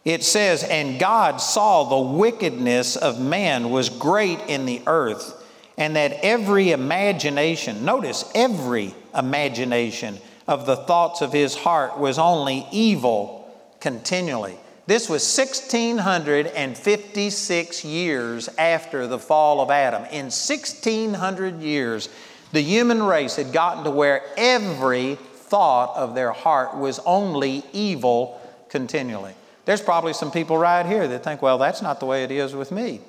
it 0.04 0.24
says, 0.24 0.64
And 0.64 0.98
God 0.98 1.36
saw 1.36 1.84
the 1.84 2.16
wickedness 2.16 2.96
of 2.96 3.20
man 3.20 3.68
was 3.70 3.90
great 3.90 4.40
in 4.48 4.64
the 4.64 4.80
earth, 4.86 5.34
and 5.76 5.96
that 5.96 6.12
every 6.22 6.70
imagination, 6.70 7.84
notice, 7.84 8.24
every 8.34 8.94
imagination 9.14 10.18
of 10.46 10.64
the 10.64 10.76
thoughts 10.76 11.20
of 11.20 11.34
his 11.34 11.54
heart 11.54 11.98
was 11.98 12.18
only 12.18 12.66
evil 12.72 13.54
continually. 13.80 14.56
This 14.88 15.08
was 15.10 15.36
1656 15.36 17.84
years 17.84 18.48
after 18.56 19.06
the 19.06 19.18
fall 19.18 19.60
of 19.60 19.70
Adam. 19.70 20.04
In 20.04 20.30
1600 20.30 21.60
years, 21.60 22.08
the 22.52 22.62
human 22.62 23.02
race 23.02 23.36
had 23.36 23.52
gotten 23.52 23.84
to 23.84 23.90
where 23.90 24.22
every 24.38 25.16
thought 25.16 25.94
of 25.94 26.14
their 26.14 26.32
heart 26.32 26.78
was 26.78 27.00
only 27.00 27.64
evil 27.74 28.40
continually. 28.70 29.34
There's 29.66 29.82
probably 29.82 30.14
some 30.14 30.30
people 30.30 30.56
right 30.56 30.86
here 30.86 31.06
that 31.06 31.22
think, 31.22 31.42
well, 31.42 31.58
that's 31.58 31.82
not 31.82 32.00
the 32.00 32.06
way 32.06 32.24
it 32.24 32.30
is 32.30 32.54
with 32.54 32.72
me. 32.72 33.02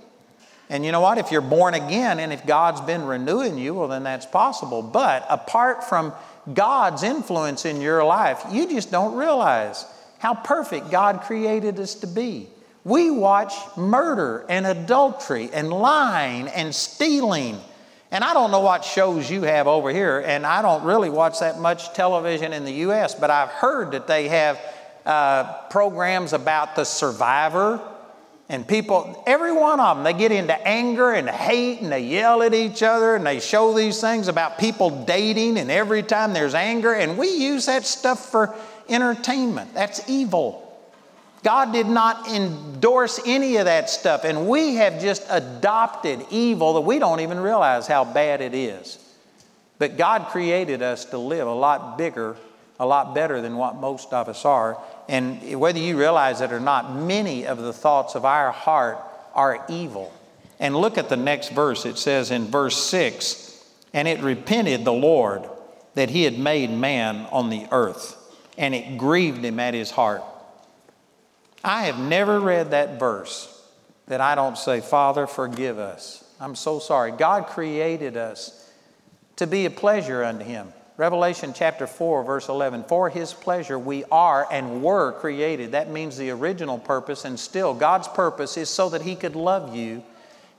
And 0.70 0.84
you 0.84 0.92
know 0.92 1.00
what? 1.00 1.18
If 1.18 1.32
you're 1.32 1.40
born 1.40 1.76
again 1.76 2.20
and 2.20 2.34
if 2.34 2.46
God's 2.46 2.82
been 2.82 3.06
renewing 3.06 3.58
you, 3.58 3.76
well, 3.76 3.88
then 3.88 4.04
that's 4.04 4.26
possible. 4.26 4.82
But 4.82 5.26
apart 5.30 5.86
from 5.86 6.12
God's 6.54 7.04
influence 7.04 7.64
in 7.64 7.80
your 7.80 8.04
life, 8.04 8.44
you 8.52 8.68
just 8.68 8.92
don't 8.92 9.16
realize 9.16 9.86
how 10.20 10.36
perfect 10.36 10.92
God 10.92 11.22
created 11.22 11.80
us 11.80 11.96
to 11.96 12.08
be. 12.08 12.48
We 12.84 13.10
watch 13.10 13.54
murder 13.76 14.46
and 14.48 14.66
adultery 14.66 15.50
and 15.52 15.70
lying 15.72 16.48
and 16.50 16.74
stealing. 16.74 17.60
And 18.12 18.24
I 18.24 18.34
don't 18.34 18.52
know 18.52 18.62
what 18.62 18.84
shows 18.84 19.30
you 19.30 19.44
have 19.44 19.68
over 19.68 19.92
here, 19.92 20.20
and 20.20 20.46
I 20.46 20.62
don't 20.62 20.84
really 20.84 21.10
watch 21.10 21.40
that 21.40 21.60
much 21.60 21.94
television 21.94 22.54
in 22.54 22.66
the 22.66 22.74
U.S., 22.74 23.16
but 23.16 23.30
I've 23.30 23.50
heard 23.50 23.92
that 23.92 24.08
they 24.08 24.28
have 24.30 24.60
uh, 25.06 25.54
programs 25.70 26.34
about 26.34 26.76
the 26.76 26.86
survivor. 26.86 27.80
And 28.52 28.68
people, 28.68 29.24
every 29.28 29.52
one 29.52 29.80
of 29.80 29.98
them, 29.98 30.04
they 30.04 30.14
get 30.14 30.32
into 30.32 30.60
anger 30.68 31.12
and 31.12 31.30
hate 31.30 31.82
and 31.82 31.92
they 31.92 32.00
yell 32.00 32.42
at 32.42 32.56
each 32.56 32.82
other 32.82 33.16
and 33.16 33.24
they 33.24 33.40
show 33.40 33.74
these 33.74 34.02
things 34.02 34.28
about 34.28 34.58
people 34.58 35.06
dating, 35.06 35.60
and 35.60 35.70
every 35.70 36.02
time 36.02 36.34
there's 36.34 36.56
anger, 36.56 36.94
and 36.94 37.16
we 37.16 37.30
use 37.30 37.68
that 37.68 37.86
stuff 37.86 38.32
for 38.32 38.56
entertainment. 38.90 39.74
That's 39.74 40.10
evil. 40.10 40.66
God 41.44 41.72
did 41.72 41.88
not 41.88 42.28
endorse 42.28 43.20
any 43.26 43.58
of 43.58 43.66
that 43.66 43.90
stuff, 43.90 44.26
and 44.26 44.48
we 44.48 44.76
have 44.76 45.00
just 45.00 45.26
adopted 45.30 46.26
evil 46.30 46.74
that 46.74 46.82
we 46.82 47.00
don't 47.00 47.22
even 47.22 47.40
realize 47.40 47.88
how 47.88 48.04
bad 48.04 48.42
it 48.42 48.54
is. 48.54 48.98
But 49.78 49.96
God 49.98 50.28
created 50.28 50.82
us 50.82 51.06
to 51.06 51.18
live 51.18 51.48
a 51.48 51.54
lot 51.54 51.98
bigger, 51.98 52.36
a 52.78 52.86
lot 52.86 53.16
better 53.16 53.42
than 53.42 53.56
what 53.56 53.78
most 53.78 54.12
of 54.12 54.28
us 54.28 54.44
are. 54.44 54.78
And 55.08 55.58
whether 55.60 55.80
you 55.80 55.98
realize 55.98 56.42
it 56.42 56.52
or 56.52 56.60
not, 56.60 56.94
many 56.94 57.48
of 57.48 57.60
the 57.60 57.72
thoughts 57.72 58.16
of 58.16 58.26
our 58.26 58.52
heart 58.52 59.00
are 59.34 59.64
evil. 59.70 60.14
And 60.60 60.76
look 60.76 60.98
at 60.98 61.08
the 61.08 61.16
next 61.16 61.52
verse. 61.52 61.86
It 61.86 61.98
says 61.98 62.32
in 62.32 62.48
verse 62.48 62.76
6 62.76 63.64
And 63.94 64.10
it 64.10 64.20
repented 64.20 64.84
the 64.84 64.92
Lord 64.92 65.50
that 65.94 66.10
he 66.10 66.24
had 66.24 66.38
made 66.38 66.70
man 66.70 67.26
on 67.32 67.50
the 67.50 67.66
earth 67.72 68.19
and 68.60 68.76
it 68.76 68.98
grieved 68.98 69.44
him 69.44 69.60
at 69.60 69.74
his 69.74 69.90
heart. 69.90 70.22
I 71.64 71.84
have 71.84 71.98
never 71.98 72.40
read 72.40 72.72
that 72.72 73.00
verse 73.00 73.56
that 74.08 74.20
I 74.22 74.36
don't 74.36 74.58
say, 74.58 74.82
Father, 74.82 75.26
forgive 75.26 75.80
us. 75.80 76.24
I'm 76.42 76.56
so 76.56 76.80
sorry. 76.80 77.12
God 77.12 77.48
created 77.48 78.18
us 78.18 78.70
to 79.38 79.48
be 79.48 79.66
a 79.66 79.70
pleasure 79.70 80.24
unto 80.24 80.44
him. 80.44 80.74
Revelation 80.98 81.54
chapter 81.56 81.88
4, 81.88 82.24
verse 82.26 82.50
11 82.50 82.84
For 82.84 83.10
his 83.10 83.34
pleasure 83.34 83.80
we 83.80 84.04
are 84.06 84.46
and 84.52 84.84
were 84.84 85.14
created. 85.14 85.72
That 85.72 85.90
means 85.90 86.18
the 86.18 86.32
original 86.32 86.78
purpose, 86.78 87.24
and 87.24 87.40
still 87.40 87.74
God's 87.74 88.10
purpose 88.10 88.58
is 88.58 88.70
so 88.70 88.90
that 88.90 89.02
he 89.02 89.16
could 89.16 89.38
love 89.38 89.74
you 89.74 90.04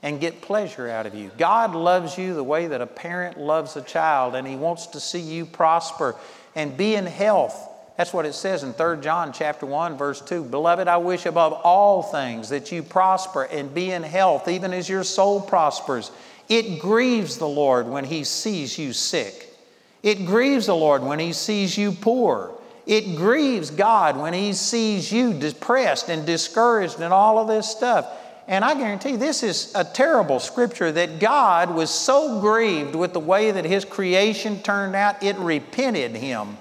and 0.01 0.19
get 0.19 0.41
pleasure 0.41 0.89
out 0.89 1.05
of 1.05 1.13
you. 1.13 1.29
God 1.37 1.75
loves 1.75 2.17
you 2.17 2.33
the 2.33 2.43
way 2.43 2.65
that 2.65 2.81
a 2.81 2.87
parent 2.87 3.39
loves 3.39 3.75
a 3.75 3.83
child, 3.83 4.33
and 4.33 4.47
he 4.47 4.55
wants 4.55 4.87
to 4.87 4.99
see 4.99 5.19
you 5.19 5.45
prosper 5.45 6.15
and 6.55 6.75
be 6.75 6.95
in 6.95 7.05
health 7.05 7.67
that's 7.97 8.13
what 8.13 8.25
it 8.25 8.33
says 8.33 8.63
in 8.63 8.73
3 8.73 9.01
John 9.01 9.33
chapter 9.33 9.65
1 9.65 9.97
verse 9.97 10.21
2. 10.21 10.45
Beloved, 10.45 10.87
I 10.87 10.97
wish 10.97 11.25
above 11.25 11.53
all 11.53 12.01
things 12.01 12.49
that 12.49 12.71
you 12.71 12.83
prosper 12.83 13.43
and 13.43 13.73
be 13.73 13.91
in 13.91 14.03
health 14.03 14.47
even 14.47 14.73
as 14.73 14.89
your 14.89 15.03
soul 15.03 15.41
prospers. 15.41 16.11
It 16.49 16.79
grieves 16.79 17.37
the 17.37 17.47
Lord 17.47 17.87
when 17.87 18.05
he 18.05 18.23
sees 18.23 18.77
you 18.77 18.93
sick. 18.93 19.47
It 20.03 20.25
grieves 20.25 20.65
the 20.65 20.75
Lord 20.75 21.03
when 21.03 21.19
he 21.19 21.33
sees 21.33 21.77
you 21.77 21.91
poor. 21.91 22.51
It 22.87 23.15
grieves 23.15 23.69
God 23.69 24.17
when 24.17 24.33
he 24.33 24.53
sees 24.53 25.11
you 25.11 25.33
depressed 25.33 26.09
and 26.09 26.25
discouraged 26.25 26.99
and 26.99 27.13
all 27.13 27.37
of 27.39 27.47
this 27.47 27.69
stuff. 27.69 28.07
And 28.47 28.65
I 28.65 28.73
guarantee 28.73 29.11
you, 29.11 29.17
this 29.17 29.43
is 29.43 29.71
a 29.75 29.83
terrible 29.83 30.39
scripture 30.39 30.91
that 30.91 31.19
God 31.19 31.73
was 31.73 31.91
so 31.91 32.41
grieved 32.41 32.95
with 32.95 33.13
the 33.13 33.19
way 33.19 33.51
that 33.51 33.63
his 33.63 33.85
creation 33.85 34.61
turned 34.63 34.95
out, 34.95 35.21
it 35.21 35.37
repented 35.37 36.15
him 36.15 36.57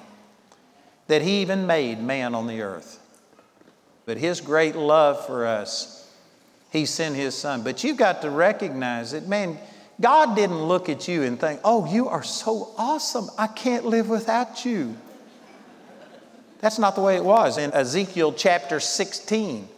that 1.10 1.22
He 1.22 1.40
even 1.40 1.66
made 1.66 2.00
man 2.00 2.36
on 2.36 2.46
the 2.46 2.62
earth. 2.62 2.98
But 4.06 4.16
His 4.16 4.40
great 4.40 4.76
love 4.76 5.26
for 5.26 5.44
us, 5.44 6.08
He 6.70 6.86
sent 6.86 7.16
His 7.16 7.34
Son. 7.34 7.62
But 7.62 7.82
you've 7.82 7.96
got 7.96 8.22
to 8.22 8.30
recognize 8.30 9.10
that, 9.10 9.26
man, 9.26 9.58
God 10.00 10.36
didn't 10.36 10.62
look 10.62 10.88
at 10.88 11.08
you 11.08 11.24
and 11.24 11.38
think, 11.38 11.60
oh, 11.64 11.84
you 11.92 12.08
are 12.08 12.22
so 12.22 12.70
awesome. 12.78 13.28
I 13.36 13.48
can't 13.48 13.84
live 13.84 14.08
without 14.08 14.64
you. 14.64 14.96
That's 16.60 16.78
not 16.78 16.94
the 16.94 17.00
way 17.00 17.16
it 17.16 17.24
was. 17.24 17.58
In 17.58 17.72
Ezekiel 17.72 18.32
chapter 18.32 18.78
16, 18.78 19.68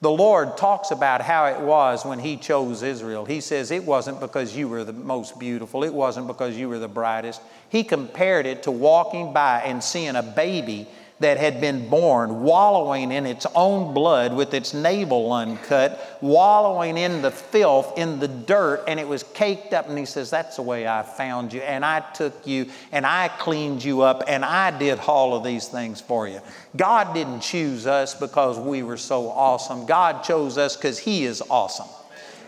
the 0.00 0.10
Lord 0.10 0.56
talks 0.56 0.90
about 0.90 1.20
how 1.20 1.46
it 1.46 1.60
was 1.60 2.04
when 2.04 2.18
He 2.18 2.36
chose 2.36 2.82
Israel. 2.82 3.26
He 3.26 3.40
says, 3.40 3.70
It 3.70 3.84
wasn't 3.84 4.20
because 4.20 4.56
you 4.56 4.66
were 4.68 4.84
the 4.84 4.94
most 4.94 5.38
beautiful, 5.38 5.84
it 5.84 5.92
wasn't 5.92 6.26
because 6.26 6.56
you 6.56 6.68
were 6.68 6.78
the 6.78 6.88
brightest. 6.88 7.42
He 7.68 7.84
compared 7.84 8.46
it 8.46 8.62
to 8.62 8.70
walking 8.70 9.32
by 9.32 9.60
and 9.60 9.84
seeing 9.84 10.16
a 10.16 10.22
baby 10.22 10.88
that 11.20 11.36
had 11.36 11.60
been 11.60 11.88
born, 11.88 12.42
wallowing 12.42 13.12
in 13.12 13.26
its 13.26 13.46
own 13.54 13.92
blood 13.92 14.34
with 14.34 14.54
its 14.54 14.72
navel 14.72 15.32
uncut, 15.32 16.18
wallowing 16.22 16.96
in 16.96 17.20
the 17.20 17.30
filth, 17.30 17.96
in 17.98 18.18
the 18.18 18.26
dirt, 18.26 18.82
and 18.88 18.98
it 18.98 19.06
was 19.06 19.22
caked 19.22 19.74
up. 19.74 19.88
And 19.88 19.98
he 19.98 20.06
says, 20.06 20.30
That's 20.30 20.56
the 20.56 20.62
way 20.62 20.88
I 20.88 21.02
found 21.02 21.52
you, 21.52 21.60
and 21.60 21.84
I 21.84 22.00
took 22.00 22.46
you, 22.46 22.70
and 22.90 23.06
I 23.06 23.28
cleaned 23.28 23.84
you 23.84 24.00
up, 24.00 24.24
and 24.26 24.44
I 24.44 24.76
did 24.76 24.98
all 25.00 25.36
of 25.36 25.44
these 25.44 25.68
things 25.68 26.00
for 26.00 26.26
you. 26.26 26.40
God 26.74 27.12
didn't 27.12 27.40
choose 27.40 27.86
us 27.86 28.14
because 28.14 28.58
we 28.58 28.82
were 28.82 28.96
so 28.96 29.28
awesome. 29.28 29.84
God 29.84 30.24
chose 30.24 30.56
us 30.56 30.74
because 30.74 30.98
He 30.98 31.24
is 31.24 31.42
awesome. 31.50 31.88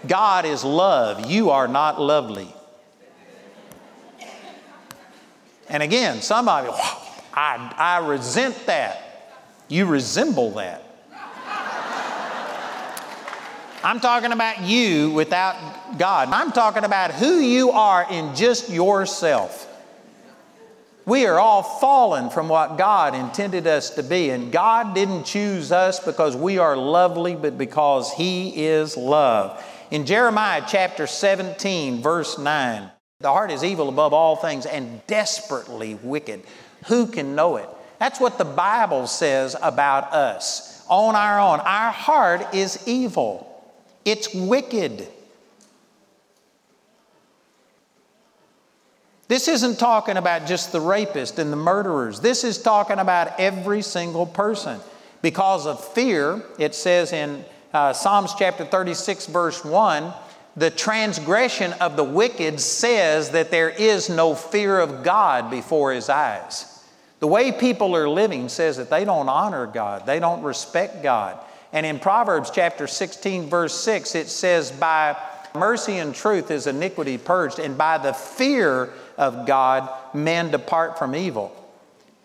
God 0.06 0.46
is 0.46 0.64
love. 0.64 1.30
You 1.30 1.50
are 1.50 1.68
not 1.68 2.00
lovely. 2.00 2.52
And 5.68 5.82
again, 5.82 6.20
somebody, 6.22 6.68
I, 7.34 7.74
I 7.76 8.06
resent 8.06 8.66
that. 8.66 9.34
You 9.68 9.86
resemble 9.86 10.52
that. 10.52 10.84
I'm 13.84 13.98
talking 13.98 14.30
about 14.30 14.60
you 14.62 15.10
without 15.10 15.98
God. 15.98 16.28
I'm 16.28 16.52
talking 16.52 16.84
about 16.84 17.10
who 17.10 17.40
you 17.40 17.72
are 17.72 18.06
in 18.08 18.34
just 18.36 18.70
yourself. 18.70 19.68
We 21.04 21.26
are 21.26 21.40
all 21.40 21.64
fallen 21.64 22.30
from 22.30 22.48
what 22.48 22.78
God 22.78 23.16
intended 23.16 23.66
us 23.66 23.90
to 23.90 24.04
be, 24.04 24.30
and 24.30 24.52
God 24.52 24.94
didn't 24.94 25.24
choose 25.24 25.72
us 25.72 25.98
because 25.98 26.36
we 26.36 26.58
are 26.58 26.76
lovely, 26.76 27.34
but 27.34 27.58
because 27.58 28.12
He 28.12 28.66
is 28.66 28.96
love. 28.96 29.64
In 29.90 30.06
Jeremiah 30.06 30.62
chapter 30.66 31.08
17, 31.08 32.02
verse 32.02 32.38
9, 32.38 32.88
The 33.18 33.32
heart 33.32 33.50
is 33.50 33.64
evil 33.64 33.88
above 33.88 34.12
all 34.12 34.36
things 34.36 34.64
and 34.64 35.04
desperately 35.08 35.96
wicked. 35.96 36.44
Who 36.86 37.06
can 37.06 37.34
know 37.34 37.56
it? 37.56 37.68
That's 37.98 38.18
what 38.18 38.38
the 38.38 38.44
Bible 38.44 39.06
says 39.06 39.54
about 39.62 40.12
us 40.12 40.84
on 40.88 41.14
our 41.14 41.38
own. 41.38 41.60
Our 41.60 41.92
heart 41.92 42.54
is 42.54 42.82
evil, 42.86 43.46
it's 44.04 44.34
wicked. 44.34 45.08
This 49.28 49.48
isn't 49.48 49.78
talking 49.78 50.18
about 50.18 50.46
just 50.46 50.72
the 50.72 50.80
rapist 50.80 51.38
and 51.38 51.50
the 51.50 51.56
murderers. 51.56 52.20
This 52.20 52.44
is 52.44 52.58
talking 52.60 52.98
about 52.98 53.40
every 53.40 53.80
single 53.80 54.26
person. 54.26 54.78
Because 55.22 55.66
of 55.66 55.82
fear, 55.94 56.42
it 56.58 56.74
says 56.74 57.14
in 57.14 57.42
uh, 57.72 57.94
Psalms 57.94 58.34
chapter 58.38 58.66
36, 58.66 59.28
verse 59.28 59.64
1, 59.64 60.12
the 60.56 60.70
transgression 60.70 61.72
of 61.74 61.96
the 61.96 62.04
wicked 62.04 62.60
says 62.60 63.30
that 63.30 63.50
there 63.50 63.70
is 63.70 64.10
no 64.10 64.34
fear 64.34 64.78
of 64.78 65.02
God 65.02 65.50
before 65.50 65.92
his 65.92 66.10
eyes. 66.10 66.71
The 67.22 67.28
way 67.28 67.52
people 67.52 67.94
are 67.94 68.08
living 68.08 68.48
says 68.48 68.78
that 68.78 68.90
they 68.90 69.04
don't 69.04 69.28
honor 69.28 69.68
God, 69.68 70.06
they 70.06 70.18
don't 70.18 70.42
respect 70.42 71.04
God. 71.04 71.38
And 71.72 71.86
in 71.86 72.00
Proverbs 72.00 72.50
chapter 72.50 72.88
16, 72.88 73.48
verse 73.48 73.78
6, 73.78 74.16
it 74.16 74.26
says, 74.26 74.72
By 74.72 75.16
mercy 75.54 75.98
and 75.98 76.12
truth 76.12 76.50
is 76.50 76.66
iniquity 76.66 77.18
purged, 77.18 77.60
and 77.60 77.78
by 77.78 77.98
the 77.98 78.12
fear 78.12 78.92
of 79.16 79.46
God 79.46 79.88
men 80.12 80.50
depart 80.50 80.98
from 80.98 81.14
evil. 81.14 81.54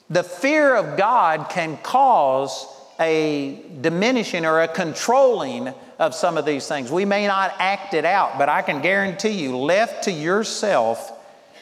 The 0.10 0.24
fear 0.24 0.76
of 0.76 0.98
God 0.98 1.50
can 1.52 1.78
cause 1.84 2.66
a 3.00 3.62
diminishing 3.80 4.48
or 4.48 4.62
a 4.62 4.68
controlling 4.68 5.76
of 6.00 6.16
some 6.16 6.40
of 6.40 6.46
these 6.46 6.68
things. 6.68 6.92
We 6.92 7.06
may 7.06 7.28
not 7.28 7.54
act 7.60 7.94
it 7.94 8.04
out, 8.04 8.40
but 8.40 8.50
I 8.50 8.64
can 8.64 8.82
guarantee 8.82 9.44
you, 9.44 9.58
left 9.58 10.06
to 10.06 10.12
yourself, 10.12 11.12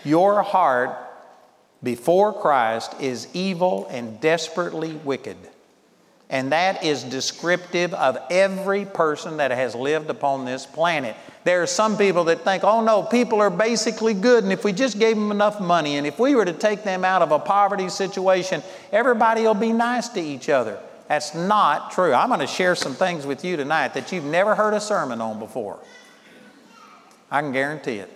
your 0.06 0.42
heart 0.42 1.05
before 1.86 2.34
Christ 2.34 2.94
is 3.00 3.30
evil 3.34 3.88
and 3.90 4.20
desperately 4.20 4.94
wicked. 4.96 5.38
And 6.30 6.52
that 6.52 6.84
is 6.84 7.04
descriptive 7.04 7.94
of 7.94 8.18
every 8.32 8.86
person 8.86 9.38
that 9.38 9.52
has 9.52 9.76
lived 9.76 10.10
upon 10.10 10.44
this 10.44 10.66
planet. 10.66 11.16
There 11.44 11.62
are 11.62 11.68
some 11.68 11.96
people 11.98 12.24
that 12.26 12.42
think, 12.42 12.64
oh 12.64 12.82
no, 12.82 13.04
people 13.04 13.40
are 13.40 13.52
basically 13.52 14.16
good, 14.16 14.44
and 14.44 14.52
if 14.52 14.64
we 14.64 14.74
just 14.74 14.98
gave 14.98 15.16
them 15.16 15.30
enough 15.30 15.62
money, 15.62 15.98
and 15.98 16.08
if 16.08 16.18
we 16.18 16.34
were 16.34 16.44
to 16.44 16.54
take 16.54 16.84
them 16.84 17.06
out 17.06 17.22
of 17.22 17.32
a 17.32 17.38
poverty 17.38 17.88
situation, 17.88 18.64
everybody 18.92 19.44
will 19.44 19.54
be 19.54 19.72
nice 19.72 20.10
to 20.10 20.20
each 20.20 20.50
other. 20.50 20.80
That's 21.08 21.36
not 21.36 21.92
true. 21.92 22.16
I'm 22.16 22.30
going 22.30 22.40
to 22.40 22.48
share 22.48 22.74
some 22.74 22.96
things 22.96 23.28
with 23.28 23.46
you 23.46 23.56
tonight 23.56 23.94
that 23.94 24.12
you've 24.12 24.24
never 24.24 24.56
heard 24.56 24.74
a 24.74 24.82
sermon 24.82 25.22
on 25.22 25.38
before. 25.38 25.78
I 27.30 27.42
can 27.42 27.52
guarantee 27.52 27.98
it. 27.98 28.12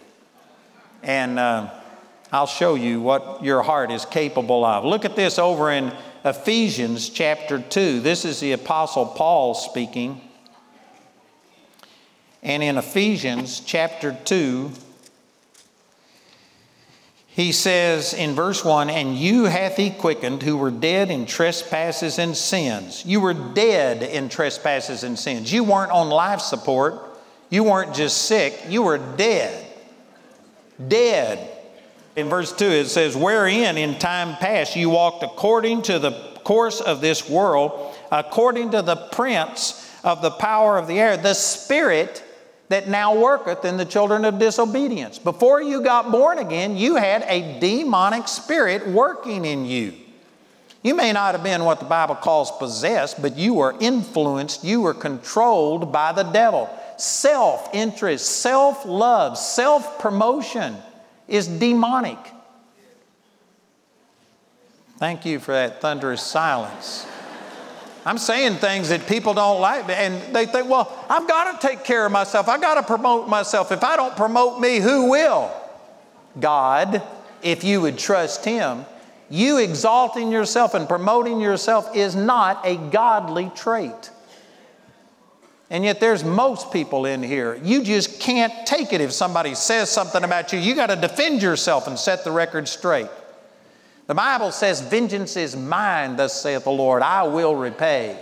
And 1.03 1.37
uh, 1.37 1.69
I'll 2.31 2.47
show 2.47 2.75
you 2.75 3.01
what 3.01 3.43
your 3.43 3.63
heart 3.63 3.91
is 3.91 4.05
capable 4.05 4.63
of. 4.63 4.85
Look 4.85 5.03
at 5.03 5.15
this 5.15 5.39
over 5.39 5.71
in 5.71 5.91
Ephesians 6.23 7.09
chapter 7.09 7.59
2. 7.59 8.01
This 8.01 8.23
is 8.23 8.39
the 8.39 8.51
Apostle 8.51 9.07
Paul 9.07 9.55
speaking. 9.55 10.21
And 12.43 12.61
in 12.61 12.77
Ephesians 12.77 13.61
chapter 13.61 14.15
2, 14.25 14.71
he 17.27 17.51
says 17.51 18.13
in 18.13 18.35
verse 18.35 18.63
1 18.63 18.89
And 18.89 19.17
you 19.17 19.45
hath 19.45 19.77
he 19.77 19.89
quickened 19.89 20.43
who 20.43 20.57
were 20.57 20.71
dead 20.71 21.09
in 21.09 21.25
trespasses 21.25 22.19
and 22.19 22.35
sins. 22.37 23.03
You 23.05 23.21
were 23.21 23.33
dead 23.33 24.03
in 24.03 24.29
trespasses 24.29 25.03
and 25.03 25.17
sins. 25.17 25.51
You 25.51 25.63
weren't 25.63 25.91
on 25.91 26.09
life 26.09 26.41
support. 26.41 27.01
You 27.49 27.63
weren't 27.63 27.95
just 27.95 28.23
sick. 28.23 28.65
You 28.67 28.83
were 28.83 28.97
dead. 28.97 29.65
Dead. 30.87 31.58
In 32.19 32.27
verse 32.27 32.51
2, 32.51 32.65
it 32.65 32.87
says, 32.87 33.15
Wherein 33.15 33.77
in 33.77 33.97
time 33.97 34.35
past 34.35 34.75
you 34.75 34.89
walked 34.89 35.23
according 35.23 35.83
to 35.83 35.99
the 35.99 36.11
course 36.43 36.81
of 36.81 36.99
this 36.99 37.29
world, 37.29 37.95
according 38.11 38.71
to 38.71 38.81
the 38.81 38.97
prince 38.97 39.89
of 40.03 40.21
the 40.21 40.31
power 40.31 40.77
of 40.77 40.87
the 40.87 40.99
air, 40.99 41.15
the 41.15 41.33
spirit 41.33 42.23
that 42.67 42.89
now 42.89 43.17
worketh 43.17 43.63
in 43.63 43.77
the 43.77 43.85
children 43.85 44.25
of 44.25 44.37
disobedience. 44.37 45.17
Before 45.17 45.61
you 45.61 45.81
got 45.81 46.11
born 46.11 46.39
again, 46.39 46.75
you 46.75 46.97
had 46.97 47.23
a 47.23 47.57
demonic 47.59 48.27
spirit 48.27 48.85
working 48.87 49.45
in 49.45 49.65
you. 49.65 49.93
You 50.83 50.95
may 50.95 51.13
not 51.13 51.35
have 51.35 51.43
been 51.43 51.63
what 51.63 51.79
the 51.79 51.85
Bible 51.85 52.15
calls 52.15 52.51
possessed, 52.51 53.21
but 53.21 53.37
you 53.37 53.53
were 53.53 53.75
influenced, 53.79 54.63
you 54.63 54.81
were 54.81 54.93
controlled 54.93 55.91
by 55.91 56.11
the 56.11 56.23
devil. 56.23 56.69
Self 56.97 57.69
interest, 57.73 58.25
self 58.41 58.85
love, 58.85 59.37
self 59.37 59.99
promotion 59.99 60.75
is 61.29 61.47
demonic. 61.47 62.17
Thank 64.97 65.25
you 65.25 65.39
for 65.39 65.53
that 65.53 65.79
thunderous 65.79 66.21
silence. 66.21 67.07
I'm 68.05 68.17
saying 68.17 68.55
things 68.55 68.89
that 68.89 69.07
people 69.07 69.33
don't 69.33 69.61
like, 69.61 69.87
and 69.89 70.35
they 70.35 70.45
think, 70.45 70.69
well, 70.69 71.05
I've 71.09 71.27
got 71.27 71.59
to 71.59 71.67
take 71.67 71.83
care 71.83 72.05
of 72.05 72.11
myself. 72.11 72.47
I've 72.47 72.61
got 72.61 72.75
to 72.75 72.83
promote 72.83 73.29
myself. 73.29 73.71
If 73.71 73.83
I 73.83 73.95
don't 73.95 74.15
promote 74.15 74.59
me, 74.59 74.79
who 74.79 75.09
will? 75.09 75.51
God, 76.39 77.03
if 77.41 77.63
you 77.63 77.81
would 77.81 77.97
trust 77.97 78.45
Him. 78.45 78.85
You 79.29 79.57
exalting 79.57 80.31
yourself 80.31 80.73
and 80.73 80.87
promoting 80.87 81.39
yourself 81.39 81.95
is 81.95 82.15
not 82.15 82.65
a 82.65 82.77
godly 82.77 83.51
trait. 83.55 84.09
And 85.71 85.83
yet, 85.83 85.99
there's 85.99 86.23
most 86.23 86.71
people 86.73 87.05
in 87.05 87.21
here. 87.21 87.59
You 87.63 87.83
just 87.83 88.19
can't 88.19 88.65
take 88.65 88.91
it 88.91 89.01
if 89.01 89.11
somebody 89.11 89.53
says 89.53 89.91
something 89.91 90.23
about 90.23 90.51
you. 90.51 90.57
You 90.57 90.73
got 90.73 90.87
to 90.87 90.95
defend 90.95 91.43
yourself 91.43 91.87
and 91.87 91.97
set 91.97 92.23
the 92.23 92.31
record 92.31 92.67
straight. 92.67 93.09
The 94.07 94.15
Bible 94.15 94.51
says, 94.51 94.81
Vengeance 94.81 95.37
is 95.37 95.55
mine, 95.55 96.15
thus 96.15 96.41
saith 96.41 96.63
the 96.63 96.71
Lord, 96.71 97.03
I 97.03 97.23
will 97.23 97.55
repay. 97.55 98.19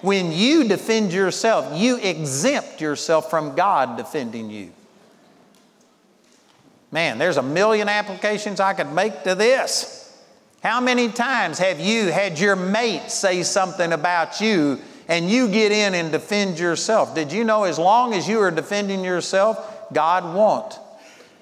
When 0.00 0.32
you 0.32 0.64
defend 0.64 1.12
yourself, 1.12 1.78
you 1.78 1.96
exempt 1.96 2.80
yourself 2.80 3.28
from 3.28 3.54
God 3.54 3.98
defending 3.98 4.50
you. 4.50 4.72
Man, 6.90 7.18
there's 7.18 7.36
a 7.36 7.42
million 7.42 7.90
applications 7.90 8.60
I 8.60 8.72
could 8.72 8.90
make 8.92 9.24
to 9.24 9.34
this. 9.34 10.18
How 10.62 10.80
many 10.80 11.08
times 11.08 11.58
have 11.58 11.78
you 11.78 12.06
had 12.06 12.38
your 12.38 12.56
mate 12.56 13.10
say 13.10 13.42
something 13.42 13.92
about 13.92 14.40
you 14.40 14.80
and 15.08 15.30
you 15.30 15.48
get 15.48 15.72
in 15.72 15.94
and 15.94 16.12
defend 16.12 16.58
yourself? 16.58 17.14
Did 17.14 17.32
you 17.32 17.42
know 17.42 17.64
as 17.64 17.78
long 17.78 18.14
as 18.14 18.28
you 18.28 18.40
are 18.40 18.50
defending 18.50 19.02
yourself, 19.02 19.92
God 19.92 20.34
won't? 20.34 20.78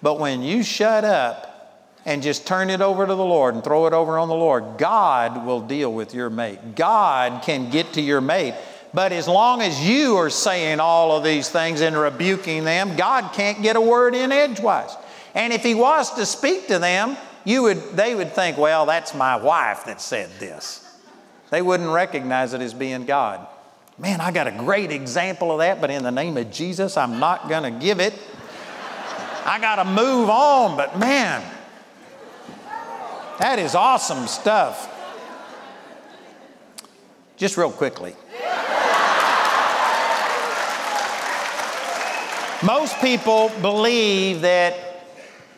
But 0.01 0.19
when 0.19 0.43
you 0.43 0.63
shut 0.63 1.05
up 1.05 1.57
and 2.07 2.23
just 2.23 2.47
turn 2.47 2.71
it 2.71 2.81
over 2.81 3.05
to 3.05 3.15
the 3.15 3.25
Lord 3.25 3.55
and 3.55 3.65
throw 3.65 3.87
it 3.87 3.93
over 3.93 4.17
on 4.17 4.29
the 4.29 4.35
Lord. 4.35 4.79
God 4.79 5.45
will 5.45 5.61
deal 5.61 5.93
with 5.93 6.15
your 6.15 6.31
mate. 6.31 6.77
God 6.77 7.43
can 7.43 7.69
get 7.69 7.95
to 7.95 8.01
your 8.01 8.21
mate. 8.21 8.55
But 8.95 9.13
as 9.13 9.27
long 9.27 9.61
as 9.61 9.87
you 9.87 10.17
are 10.17 10.31
saying 10.31 10.79
all 10.79 11.17
of 11.17 11.25
these 11.25 11.49
things 11.49 11.81
and 11.81 11.99
rebuking 11.99 12.65
them, 12.65 12.97
God 12.97 13.33
can't 13.35 13.61
get 13.61 13.75
a 13.75 13.81
word 13.81 14.15
in 14.15 14.31
edgewise. 14.31 14.97
And 15.35 15.53
if 15.53 15.65
He 15.65 15.75
was 15.75 16.15
to 16.15 16.25
speak 16.25 16.69
to 16.69 16.79
them, 16.79 17.17
you 17.45 17.63
would, 17.63 17.97
they 17.97 18.15
would 18.15 18.33
think, 18.33 18.57
well, 18.57 18.87
that's 18.87 19.13
my 19.13 19.37
wife 19.37 19.85
that 19.87 20.01
said 20.01 20.31
this. 20.39 20.83
They 21.51 21.61
wouldn't 21.61 21.91
recognize 21.91 22.55
it 22.55 22.61
as 22.61 22.73
being 22.73 23.05
God. 23.05 23.47
Man, 23.99 24.21
I 24.21 24.31
got 24.31 24.47
a 24.47 24.51
great 24.51 24.93
example 24.93 25.51
of 25.51 25.59
that, 25.61 25.81
but 25.81 25.91
in 25.91 26.03
the 26.03 26.11
name 26.11 26.37
of 26.37 26.51
Jesus, 26.51 26.99
I'm 26.99 27.19
not 27.19 27.49
going 27.49 27.63
to 27.63 27.81
give 27.81 27.99
it. 27.99 28.13
I 29.47 29.59
got 29.59 29.77
to 29.77 29.85
move 29.85 30.29
on, 30.29 30.77
but 30.77 30.99
man, 30.99 31.43
that 33.39 33.59
is 33.59 33.75
awesome 33.75 34.27
stuff. 34.27 34.93
Just 37.39 37.57
real 37.57 37.71
quickly. 37.71 38.15
Most 42.63 42.99
people 43.01 43.51
believe 43.63 44.43
that 44.43 44.75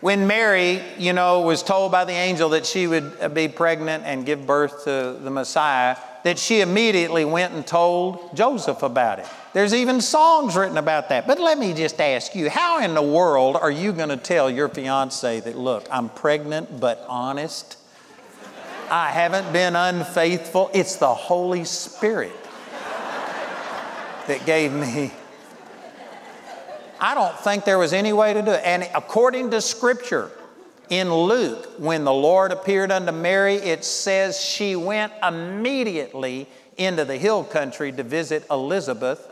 when 0.01 0.29
Mary, 0.29 0.81
you 0.97 1.13
know, 1.13 1.41
was 1.41 1.65
told 1.65 1.91
by 1.91 2.05
the 2.05 2.13
angel 2.13 2.51
that 2.51 2.67
she 2.67 2.87
would 2.87 3.35
be 3.35 3.49
pregnant 3.49 4.05
and 4.05 4.25
give 4.25 4.47
birth 4.47 4.85
to 4.85 5.19
the 5.21 5.31
Messiah, 5.31 5.97
that 6.25 6.39
she 6.39 6.61
immediately 6.61 7.25
went 7.25 7.55
and 7.55 7.67
told 7.67 8.35
Joseph 8.37 8.83
about 8.83 9.19
it. 9.19 9.27
There's 9.53 9.73
even 9.73 10.01
songs 10.01 10.57
written 10.57 10.77
about 10.77 11.09
that. 11.11 11.27
But 11.27 11.41
let 11.41 11.59
me 11.59 11.73
just 11.75 12.01
ask 12.01 12.35
you 12.35 12.51
how 12.51 12.83
in 12.83 12.95
the 12.95 13.03
world 13.03 13.57
are 13.57 13.71
you 13.71 13.93
going 13.93 14.09
to 14.09 14.17
tell 14.17 14.51
your 14.51 14.69
fiance 14.69 15.41
that, 15.41 15.57
look, 15.57 15.87
I'm 15.91 16.09
pregnant 16.09 16.81
but 16.81 17.05
honest? 17.09 17.77
I 18.91 19.11
haven't 19.11 19.53
been 19.53 19.77
unfaithful. 19.77 20.71
It's 20.73 20.97
the 20.97 21.13
Holy 21.13 21.65
Spirit 21.65 22.33
that 24.27 24.45
gave 24.45 24.73
me. 24.73 25.13
I 27.01 27.15
don't 27.15 27.39
think 27.39 27.65
there 27.65 27.79
was 27.79 27.93
any 27.93 28.13
way 28.13 28.33
to 28.33 28.43
do 28.43 28.51
it. 28.51 28.63
And 28.65 28.89
according 28.95 29.51
to 29.53 29.61
Scripture, 29.61 30.31
in 30.91 31.13
Luke, 31.13 31.79
when 31.79 32.05
the 32.05 32.13
Lord 32.13 32.53
appeared 32.53 32.91
unto 32.91 33.13
Mary, 33.13 33.57
it 33.57 33.85
says 33.85 34.41
she 34.41 34.77
went 34.77 35.13
immediately 35.23 36.47
into 36.77 37.05
the 37.05 37.17
hill 37.17 37.45
country 37.45 37.93
to 37.93 38.03
visit 38.03 38.45
Elizabeth 38.51 39.27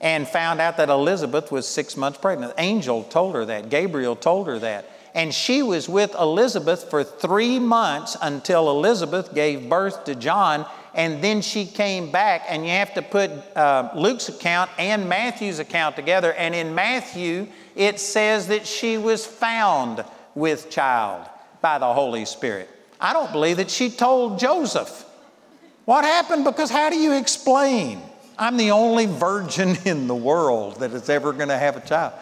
and 0.00 0.28
found 0.28 0.60
out 0.60 0.76
that 0.76 0.90
Elizabeth 0.90 1.50
was 1.50 1.66
six 1.66 1.96
months 1.96 2.18
pregnant. 2.18 2.54
The 2.56 2.62
angel 2.62 3.04
told 3.04 3.34
her 3.34 3.44
that, 3.46 3.70
Gabriel 3.70 4.14
told 4.16 4.46
her 4.46 4.58
that. 4.58 4.84
and 5.14 5.32
she 5.32 5.62
was 5.62 5.88
with 5.88 6.12
Elizabeth 6.16 6.90
for 6.90 7.04
three 7.04 7.60
months 7.60 8.16
until 8.20 8.68
Elizabeth 8.68 9.32
gave 9.32 9.68
birth 9.68 10.04
to 10.04 10.16
John, 10.16 10.66
and 10.92 11.22
then 11.22 11.40
she 11.40 11.66
came 11.66 12.10
back. 12.10 12.42
And 12.48 12.64
you 12.64 12.70
have 12.70 12.94
to 12.94 13.02
put 13.02 13.30
uh, 13.56 13.90
Luke's 13.94 14.28
account 14.28 14.70
and 14.76 15.08
Matthew's 15.08 15.60
account 15.60 15.94
together. 15.94 16.32
And 16.32 16.54
in 16.54 16.74
Matthew, 16.74 17.46
it 17.76 18.00
says 18.00 18.48
that 18.48 18.66
she 18.66 18.98
was 18.98 19.24
found 19.24 20.04
with 20.34 20.70
child 20.70 21.28
by 21.60 21.78
the 21.78 21.92
Holy 21.92 22.24
Spirit. 22.24 22.68
I 23.00 23.12
don't 23.12 23.32
believe 23.32 23.58
that 23.58 23.70
she 23.70 23.90
told 23.90 24.38
Joseph. 24.38 25.04
What 25.84 26.04
happened? 26.04 26.44
Because 26.44 26.70
how 26.70 26.90
do 26.90 26.96
you 26.96 27.14
explain? 27.14 28.00
I'm 28.38 28.56
the 28.56 28.70
only 28.70 29.06
virgin 29.06 29.76
in 29.84 30.06
the 30.06 30.14
world 30.14 30.80
that 30.80 30.92
is 30.92 31.08
ever 31.08 31.32
going 31.32 31.48
to 31.48 31.58
have 31.58 31.76
a 31.76 31.80
child. 31.80 32.12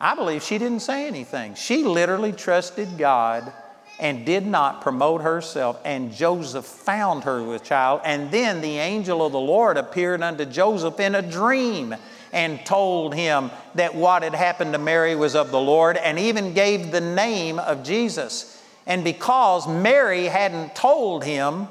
I 0.00 0.14
believe 0.14 0.42
she 0.42 0.58
didn't 0.58 0.80
say 0.80 1.06
anything. 1.06 1.54
She 1.54 1.84
literally 1.84 2.32
trusted 2.32 2.96
God 2.96 3.52
and 3.98 4.24
did 4.24 4.46
not 4.46 4.80
promote 4.80 5.20
herself. 5.20 5.78
And 5.84 6.12
Joseph 6.12 6.64
found 6.64 7.24
her 7.24 7.42
with 7.42 7.62
child. 7.62 8.00
And 8.04 8.30
then 8.30 8.62
the 8.62 8.78
angel 8.78 9.24
of 9.24 9.32
the 9.32 9.40
Lord 9.40 9.76
appeared 9.76 10.22
unto 10.22 10.46
Joseph 10.46 10.98
in 11.00 11.14
a 11.14 11.22
dream 11.22 11.94
and 12.32 12.64
told 12.64 13.14
him 13.14 13.50
that 13.74 13.94
what 13.94 14.22
had 14.22 14.34
happened 14.34 14.72
to 14.72 14.78
Mary 14.78 15.16
was 15.16 15.34
of 15.34 15.50
the 15.50 15.60
Lord 15.60 15.96
and 15.96 16.18
even 16.18 16.54
gave 16.54 16.90
the 16.90 17.00
name 17.00 17.58
of 17.58 17.82
Jesus. 17.82 18.62
And 18.86 19.04
because 19.04 19.68
Mary 19.68 20.24
hadn't 20.24 20.74
told 20.74 21.24
him, 21.24 21.68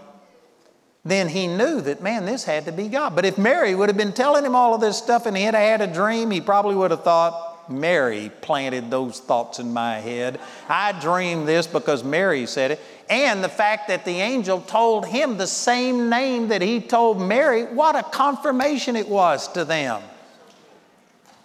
then 1.06 1.30
he 1.30 1.48
knew 1.48 1.82
that, 1.82 2.04
man, 2.04 2.26
this 2.26 2.43
had 2.43 2.65
to 2.65 2.72
be 2.72 2.88
God. 2.88 3.15
But 3.15 3.26
if 3.26 3.38
Mary 3.38 3.74
would 3.74 3.89
have 3.89 3.98
been 3.98 4.13
telling 4.13 4.45
him 4.45 4.56
all 4.56 4.76
of 4.76 4.82
this 4.82 4.98
stuff 4.98 5.26
and 5.26 5.36
he 5.36 5.43
had 5.43 5.56
had 5.56 5.82
a 5.82 5.88
dream, 5.88 6.30
he 6.30 6.41
probably 6.41 6.76
would 6.76 6.91
have 6.91 7.04
thought, 7.04 7.69
Mary 7.69 8.32
planted 8.41 8.89
those 8.89 9.19
thoughts 9.19 9.60
in 9.60 9.72
my 9.72 10.00
head. 10.00 10.39
I 10.67 10.91
dreamed 11.00 11.48
this 11.48 11.67
because 11.67 12.04
Mary 12.04 12.45
said 12.48 12.72
it. 12.72 12.82
And 13.10 13.43
the 13.43 13.50
fact 13.50 13.88
that 13.88 14.06
the 14.06 14.19
angel 14.19 14.62
told 14.62 15.06
him 15.06 15.38
the 15.38 15.48
same 15.48 16.10
name 16.10 16.50
that 16.50 16.62
he 16.62 16.82
told 16.82 17.22
Mary, 17.22 17.65
what 17.65 17.95
a 17.95 18.04
confirmation 18.04 18.95
it 18.95 19.08
was 19.08 19.48
to 19.54 19.65
them. 19.65 20.02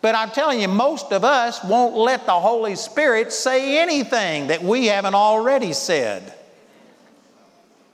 But 0.05 0.15
I'm 0.15 0.33
telling 0.33 0.61
you, 0.61 0.69
most 0.69 1.13
of 1.13 1.25
us 1.25 1.65
won't 1.65 1.97
let 1.97 2.27
the 2.27 2.39
Holy 2.39 2.77
Spirit 2.77 3.33
say 3.33 3.79
anything 3.79 4.49
that 4.49 4.63
we 4.63 4.89
haven't 4.89 5.15
already 5.15 5.73
said. 5.73 6.35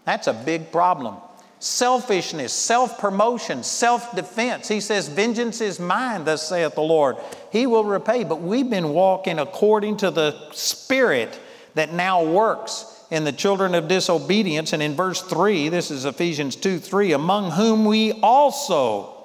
That's 0.07 0.27
a 0.27 0.33
big 0.33 0.73
problem 0.73 1.19
selfishness, 1.61 2.53
self 2.53 2.99
promotion, 2.99 3.63
self 3.63 4.13
defense. 4.17 4.67
He 4.67 4.81
says, 4.81 5.07
Vengeance 5.07 5.61
is 5.61 5.79
mine, 5.79 6.25
thus 6.25 6.49
saith 6.49 6.75
the 6.75 6.81
Lord. 6.81 7.17
He 7.53 7.69
will 7.69 7.85
repay. 7.85 8.25
But 8.25 8.43
we've 8.43 8.69
been 8.69 8.89
walking 8.89 9.39
according 9.39 9.99
to 9.99 10.11
the 10.11 10.51
Spirit 10.51 11.39
that 11.75 11.93
now 11.93 12.25
works 12.25 13.05
in 13.13 13.23
the 13.23 13.31
children 13.31 13.73
of 13.77 13.87
disobedience. 13.87 14.73
And 14.73 14.83
in 14.83 14.97
verse 14.97 15.23
3, 15.23 15.69
this 15.69 15.93
is 15.93 16.07
Ephesians 16.07 16.57
2 16.57 16.81
3, 16.81 17.13
among 17.13 17.53
whom 17.53 17.85
we 17.85 18.15
also 18.15 19.20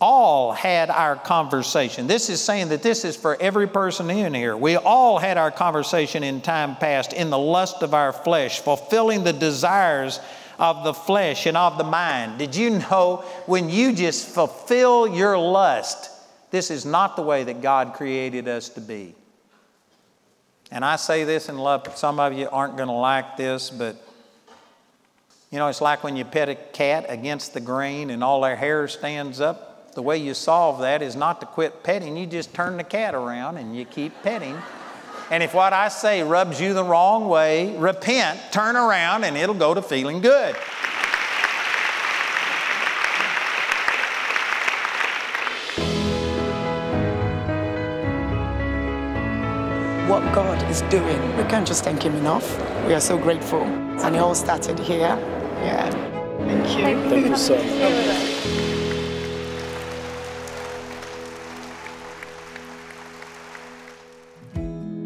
all 0.00 0.52
had 0.52 0.90
our 0.90 1.16
conversation. 1.16 2.06
This 2.06 2.28
is 2.28 2.40
saying 2.40 2.68
that 2.68 2.82
this 2.82 3.04
is 3.04 3.16
for 3.16 3.40
every 3.40 3.66
person 3.66 4.10
in 4.10 4.34
here. 4.34 4.56
We 4.56 4.76
all 4.76 5.18
had 5.18 5.38
our 5.38 5.50
conversation 5.50 6.22
in 6.22 6.40
time 6.40 6.76
past 6.76 7.12
in 7.12 7.30
the 7.30 7.38
lust 7.38 7.82
of 7.82 7.94
our 7.94 8.12
flesh, 8.12 8.60
fulfilling 8.60 9.24
the 9.24 9.32
desires 9.32 10.20
of 10.58 10.84
the 10.84 10.94
flesh 10.94 11.46
and 11.46 11.56
of 11.56 11.78
the 11.78 11.84
mind. 11.84 12.38
Did 12.38 12.54
you 12.54 12.70
know 12.70 13.24
when 13.46 13.70
you 13.70 13.92
just 13.92 14.28
fulfill 14.28 15.08
your 15.08 15.38
lust, 15.38 16.10
this 16.50 16.70
is 16.70 16.84
not 16.84 17.16
the 17.16 17.22
way 17.22 17.44
that 17.44 17.62
God 17.62 17.94
created 17.94 18.48
us 18.48 18.68
to 18.70 18.80
be? 18.80 19.14
And 20.70 20.84
I 20.84 20.96
say 20.96 21.24
this 21.24 21.48
in 21.48 21.58
love, 21.58 21.96
some 21.96 22.18
of 22.18 22.32
you 22.32 22.48
aren't 22.50 22.76
going 22.76 22.88
to 22.88 22.94
like 22.94 23.36
this, 23.36 23.70
but 23.70 23.96
you 25.50 25.58
know, 25.58 25.68
it's 25.68 25.80
like 25.80 26.02
when 26.02 26.16
you 26.16 26.24
pet 26.24 26.48
a 26.48 26.54
cat 26.54 27.06
against 27.08 27.54
the 27.54 27.60
grain 27.60 28.10
and 28.10 28.22
all 28.22 28.40
their 28.40 28.56
hair 28.56 28.88
stands 28.88 29.40
up. 29.40 29.75
The 29.96 30.02
way 30.02 30.18
you 30.18 30.34
solve 30.34 30.80
that 30.80 31.00
is 31.00 31.16
not 31.16 31.40
to 31.40 31.46
quit 31.46 31.82
petting, 31.82 32.18
you 32.18 32.26
just 32.26 32.52
turn 32.52 32.76
the 32.76 32.84
cat 32.84 33.14
around 33.14 33.56
and 33.56 33.74
you 33.74 33.86
keep 33.86 34.12
petting. 34.22 34.54
And 35.30 35.42
if 35.42 35.54
what 35.54 35.72
I 35.72 35.88
say 35.88 36.22
rubs 36.22 36.60
you 36.60 36.74
the 36.74 36.84
wrong 36.84 37.28
way, 37.28 37.74
repent, 37.78 38.38
turn 38.52 38.76
around, 38.76 39.24
and 39.24 39.38
it'll 39.38 39.54
go 39.54 39.72
to 39.72 39.80
feeling 39.80 40.20
good. 40.20 40.54
What 50.10 50.30
God 50.34 50.62
is 50.70 50.82
doing, 50.90 51.36
we 51.38 51.44
can't 51.44 51.66
just 51.66 51.84
thank 51.84 52.02
Him 52.02 52.14
enough. 52.16 52.58
We 52.86 52.92
are 52.92 53.00
so 53.00 53.16
grateful. 53.16 53.62
And 53.62 54.14
it 54.14 54.18
all 54.18 54.34
started 54.34 54.78
here. 54.78 54.98
Yeah. 55.64 55.90
Thank 56.44 56.78
you. 56.78 57.08
Thank 57.08 57.28
you 57.28 57.36
so 57.38 58.25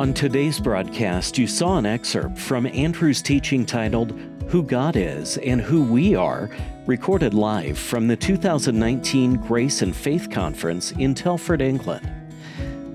On 0.01 0.15
today's 0.15 0.59
broadcast, 0.59 1.37
you 1.37 1.47
saw 1.47 1.77
an 1.77 1.85
excerpt 1.85 2.39
from 2.39 2.65
Andrew's 2.65 3.21
teaching 3.21 3.67
titled 3.67 4.19
Who 4.49 4.63
God 4.63 4.97
Is 4.97 5.37
and 5.37 5.61
Who 5.61 5.83
We 5.83 6.15
Are, 6.15 6.49
recorded 6.87 7.35
live 7.35 7.79
from 7.79 8.09
the 8.09 8.17
2019 8.17 9.35
Grace 9.35 9.83
and 9.83 9.95
Faith 9.95 10.31
Conference 10.31 10.93
in 10.93 11.15
Telford, 11.15 11.61
England. 11.61 12.11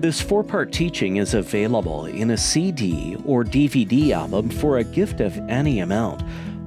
This 0.00 0.20
four 0.20 0.42
part 0.42 0.72
teaching 0.72 1.18
is 1.18 1.34
available 1.34 2.06
in 2.06 2.32
a 2.32 2.36
CD 2.36 3.16
or 3.24 3.44
DVD 3.44 4.10
album 4.10 4.50
for 4.50 4.78
a 4.78 4.84
gift 4.84 5.20
of 5.20 5.38
any 5.48 5.78
amount, 5.78 6.24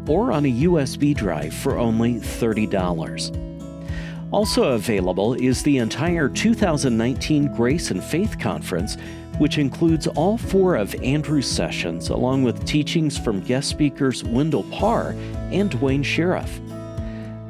or 0.07 0.31
on 0.31 0.45
a 0.45 0.61
USB 0.61 1.13
drive 1.13 1.53
for 1.53 1.77
only 1.77 2.13
$30. 2.13 4.31
Also 4.31 4.71
available 4.71 5.33
is 5.33 5.63
the 5.63 5.79
entire 5.79 6.29
2019 6.29 7.53
Grace 7.55 7.91
and 7.91 8.01
Faith 8.01 8.39
Conference 8.39 8.95
which 9.39 9.57
includes 9.57 10.05
all 10.05 10.37
four 10.37 10.75
of 10.75 10.93
Andrew's 11.01 11.49
sessions, 11.49 12.09
along 12.09 12.43
with 12.43 12.65
teachings 12.65 13.17
from 13.17 13.41
guest 13.41 13.69
speakers 13.69 14.23
Wendell 14.23 14.63
Parr 14.65 15.15
and 15.51 15.71
Duane 15.71 16.03
Sheriff. 16.03 16.61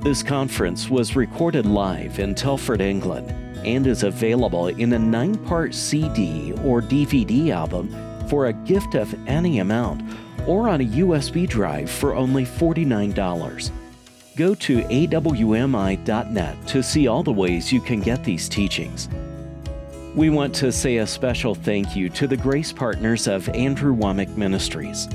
This 0.01 0.23
conference 0.23 0.89
was 0.89 1.17
recorded 1.17 1.65
live 1.65 2.19
in 2.19 2.33
Telford, 2.33 2.79
England, 2.79 3.31
and 3.65 3.85
is 3.85 4.03
available 4.03 4.67
in 4.67 4.93
a 4.93 4.99
nine 4.99 5.35
part 5.45 5.75
CD 5.75 6.53
or 6.63 6.81
DVD 6.81 7.49
album 7.49 7.89
for 8.29 8.45
a 8.45 8.53
gift 8.53 8.95
of 8.95 9.13
any 9.27 9.59
amount 9.59 10.01
or 10.47 10.69
on 10.69 10.79
a 10.81 10.85
USB 10.85 11.47
drive 11.49 11.89
for 11.89 12.15
only 12.15 12.45
$49. 12.45 13.71
Go 14.37 14.55
to 14.55 14.81
awmi.net 14.83 16.67
to 16.67 16.81
see 16.81 17.07
all 17.07 17.23
the 17.23 17.33
ways 17.33 17.73
you 17.73 17.81
can 17.81 17.99
get 17.99 18.23
these 18.23 18.47
teachings. 18.47 19.09
We 20.15 20.31
want 20.31 20.55
to 20.55 20.71
say 20.71 20.97
a 20.97 21.07
special 21.07 21.53
thank 21.53 21.95
you 21.95 22.09
to 22.09 22.25
the 22.25 22.35
grace 22.35 22.73
partners 22.73 23.27
of 23.27 23.47
Andrew 23.49 23.95
Wommack 23.95 24.35
Ministries. 24.35 25.07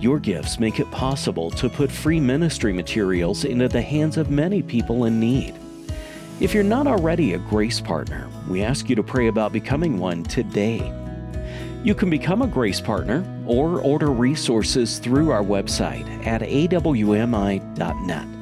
Your 0.00 0.18
gifts 0.18 0.58
make 0.58 0.80
it 0.80 0.90
possible 0.90 1.50
to 1.50 1.68
put 1.68 1.92
free 1.92 2.18
ministry 2.18 2.72
materials 2.72 3.44
into 3.44 3.68
the 3.68 3.82
hands 3.82 4.16
of 4.16 4.30
many 4.30 4.62
people 4.62 5.04
in 5.04 5.20
need. 5.20 5.54
If 6.40 6.54
you're 6.54 6.64
not 6.64 6.86
already 6.86 7.34
a 7.34 7.38
grace 7.38 7.78
partner, 7.78 8.26
we 8.48 8.62
ask 8.62 8.88
you 8.88 8.96
to 8.96 9.02
pray 9.02 9.28
about 9.28 9.52
becoming 9.52 9.98
one 9.98 10.24
today. 10.24 10.92
You 11.84 11.94
can 11.94 12.08
become 12.08 12.40
a 12.40 12.46
grace 12.46 12.80
partner 12.80 13.22
or 13.46 13.80
order 13.80 14.10
resources 14.10 14.98
through 14.98 15.30
our 15.30 15.44
website 15.44 16.26
at 16.26 16.40
awmi.net. 16.40 18.41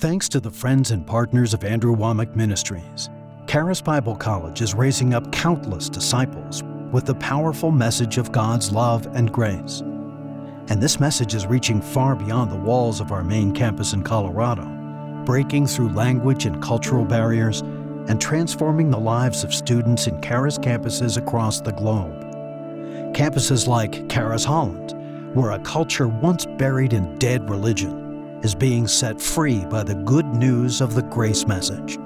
Thanks 0.00 0.30
to 0.30 0.40
the 0.40 0.50
friends 0.50 0.92
and 0.92 1.06
partners 1.06 1.52
of 1.52 1.62
Andrew 1.62 1.94
Wommack 1.94 2.34
Ministries, 2.34 3.10
Charis 3.46 3.82
Bible 3.82 4.16
College 4.16 4.62
is 4.62 4.72
raising 4.72 5.12
up 5.12 5.30
countless 5.30 5.90
disciples 5.90 6.62
with 6.90 7.04
the 7.04 7.16
powerful 7.16 7.70
message 7.70 8.16
of 8.16 8.32
God's 8.32 8.72
love 8.72 9.06
and 9.14 9.30
grace. 9.30 9.80
And 10.70 10.82
this 10.82 11.00
message 11.00 11.34
is 11.34 11.46
reaching 11.46 11.82
far 11.82 12.16
beyond 12.16 12.50
the 12.50 12.56
walls 12.56 13.02
of 13.02 13.12
our 13.12 13.22
main 13.22 13.52
campus 13.52 13.92
in 13.92 14.02
Colorado, 14.02 14.64
breaking 15.26 15.66
through 15.66 15.90
language 15.90 16.46
and 16.46 16.62
cultural 16.62 17.04
barriers 17.04 17.60
and 18.08 18.18
transforming 18.18 18.88
the 18.88 18.98
lives 18.98 19.44
of 19.44 19.52
students 19.52 20.06
in 20.06 20.18
Charis 20.22 20.56
campuses 20.56 21.18
across 21.18 21.60
the 21.60 21.72
globe. 21.72 22.22
Campuses 23.12 23.66
like 23.66 24.08
Charis 24.08 24.46
Holland, 24.46 24.94
where 25.36 25.50
a 25.50 25.58
culture 25.58 26.08
once 26.08 26.46
buried 26.46 26.94
in 26.94 27.18
dead 27.18 27.50
religion 27.50 28.09
is 28.42 28.54
being 28.54 28.86
set 28.86 29.20
free 29.20 29.64
by 29.66 29.82
the 29.82 29.94
good 29.94 30.26
news 30.26 30.80
of 30.80 30.94
the 30.94 31.02
grace 31.02 31.46
message. 31.46 31.98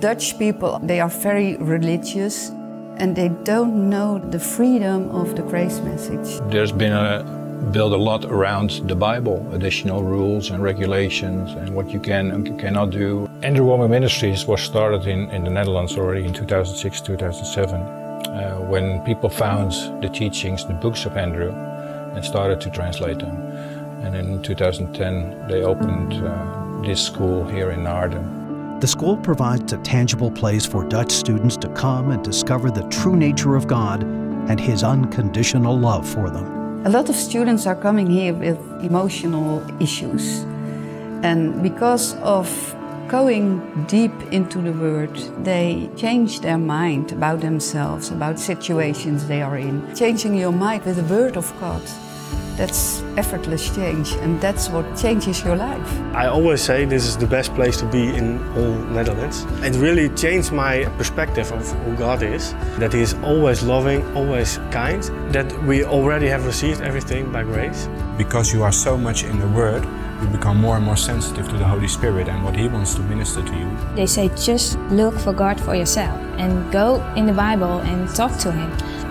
Dutch 0.00 0.38
people, 0.38 0.80
they 0.82 1.00
are 1.00 1.08
very 1.08 1.56
religious 1.56 2.50
and 2.98 3.16
they 3.16 3.28
don't 3.44 3.88
know 3.88 4.18
the 4.18 4.38
freedom 4.38 5.08
of 5.10 5.36
the 5.36 5.42
grace 5.42 5.80
message. 5.80 6.40
There's 6.50 6.72
been 6.72 6.92
a 6.92 7.40
built 7.72 7.92
a 7.92 7.96
lot 7.96 8.24
around 8.24 8.70
the 8.88 8.96
Bible, 8.96 9.46
additional 9.52 10.02
rules 10.02 10.50
and 10.50 10.62
regulations 10.62 11.52
and 11.52 11.74
what 11.74 11.90
you 11.90 12.00
can 12.00 12.30
and 12.30 12.58
cannot 12.58 12.90
do. 12.90 13.28
Andrew 13.42 13.66
Wommack 13.66 13.90
Ministries 13.90 14.46
was 14.46 14.62
started 14.62 15.06
in, 15.06 15.30
in 15.30 15.44
the 15.44 15.50
Netherlands 15.50 15.96
already 15.96 16.24
in 16.24 16.32
2006, 16.32 17.00
2007, 17.02 17.80
uh, 17.80 18.56
when 18.68 19.00
people 19.04 19.28
found 19.28 19.72
the 20.02 20.08
teachings, 20.08 20.64
the 20.64 20.74
books 20.74 21.04
of 21.04 21.16
Andrew, 21.16 21.52
and 22.14 22.24
started 22.24 22.60
to 22.62 22.70
translate 22.70 23.18
them. 23.18 23.49
And 24.02 24.14
in 24.16 24.42
2010, 24.42 25.46
they 25.46 25.62
opened 25.62 26.14
uh, 26.14 26.82
this 26.82 27.04
school 27.04 27.44
here 27.44 27.70
in 27.70 27.80
Naarden. 27.80 28.80
The 28.80 28.86
school 28.86 29.18
provides 29.18 29.74
a 29.74 29.78
tangible 29.78 30.30
place 30.30 30.64
for 30.64 30.88
Dutch 30.88 31.12
students 31.12 31.56
to 31.58 31.68
come 31.68 32.10
and 32.10 32.24
discover 32.24 32.70
the 32.70 32.88
true 32.88 33.14
nature 33.14 33.56
of 33.56 33.66
God 33.66 34.02
and 34.02 34.58
His 34.58 34.82
unconditional 34.82 35.78
love 35.78 36.08
for 36.08 36.30
them. 36.30 36.86
A 36.86 36.88
lot 36.88 37.10
of 37.10 37.14
students 37.14 37.66
are 37.66 37.76
coming 37.76 38.06
here 38.06 38.32
with 38.32 38.58
emotional 38.82 39.62
issues. 39.82 40.44
And 41.22 41.62
because 41.62 42.14
of 42.22 42.48
going 43.06 43.84
deep 43.84 44.14
into 44.32 44.62
the 44.62 44.72
Word, 44.72 45.14
they 45.44 45.90
change 45.94 46.40
their 46.40 46.56
mind 46.56 47.12
about 47.12 47.42
themselves, 47.42 48.10
about 48.10 48.38
situations 48.38 49.26
they 49.26 49.42
are 49.42 49.58
in. 49.58 49.94
Changing 49.94 50.34
your 50.36 50.52
mind 50.52 50.86
with 50.86 50.96
the 50.96 51.14
Word 51.14 51.36
of 51.36 51.52
God 51.60 51.82
that's 52.60 53.00
effortless 53.16 53.74
change, 53.74 54.12
and 54.20 54.38
that's 54.38 54.68
what 54.68 54.84
changes 54.94 55.42
your 55.42 55.56
life. 55.56 55.90
I 56.12 56.26
always 56.26 56.60
say 56.60 56.84
this 56.84 57.06
is 57.06 57.16
the 57.16 57.26
best 57.26 57.54
place 57.54 57.78
to 57.78 57.86
be 57.86 58.14
in 58.14 58.38
all 58.54 58.74
Netherlands. 58.96 59.46
It 59.64 59.76
really 59.76 60.10
changed 60.10 60.52
my 60.52 60.84
perspective 60.98 61.50
of 61.52 61.66
who 61.84 61.96
God 61.96 62.22
is, 62.22 62.52
that 62.78 62.92
He 62.92 63.00
is 63.00 63.14
always 63.24 63.62
loving, 63.62 64.04
always 64.14 64.58
kind, 64.70 65.02
that 65.32 65.48
we 65.64 65.84
already 65.84 66.26
have 66.26 66.44
received 66.44 66.82
everything 66.82 67.32
by 67.32 67.44
grace. 67.44 67.88
Because 68.18 68.52
you 68.52 68.62
are 68.62 68.72
so 68.72 68.94
much 68.98 69.24
in 69.24 69.38
the 69.38 69.48
Word, 69.48 69.82
you 70.20 70.28
become 70.28 70.60
more 70.60 70.76
and 70.76 70.84
more 70.84 70.98
sensitive 70.98 71.48
to 71.48 71.56
the 71.56 71.64
Holy 71.64 71.88
Spirit 71.88 72.28
and 72.28 72.44
what 72.44 72.54
He 72.54 72.68
wants 72.68 72.94
to 72.96 73.00
minister 73.00 73.42
to 73.42 73.56
you. 73.56 73.70
They 73.96 74.04
say 74.04 74.28
just 74.36 74.78
look 74.90 75.18
for 75.18 75.32
God 75.32 75.58
for 75.58 75.74
yourself 75.74 76.20
and 76.36 76.70
go 76.70 77.02
in 77.16 77.24
the 77.24 77.32
Bible 77.32 77.80
and 77.88 78.14
talk 78.14 78.36
to 78.40 78.52
Him. 78.52 78.70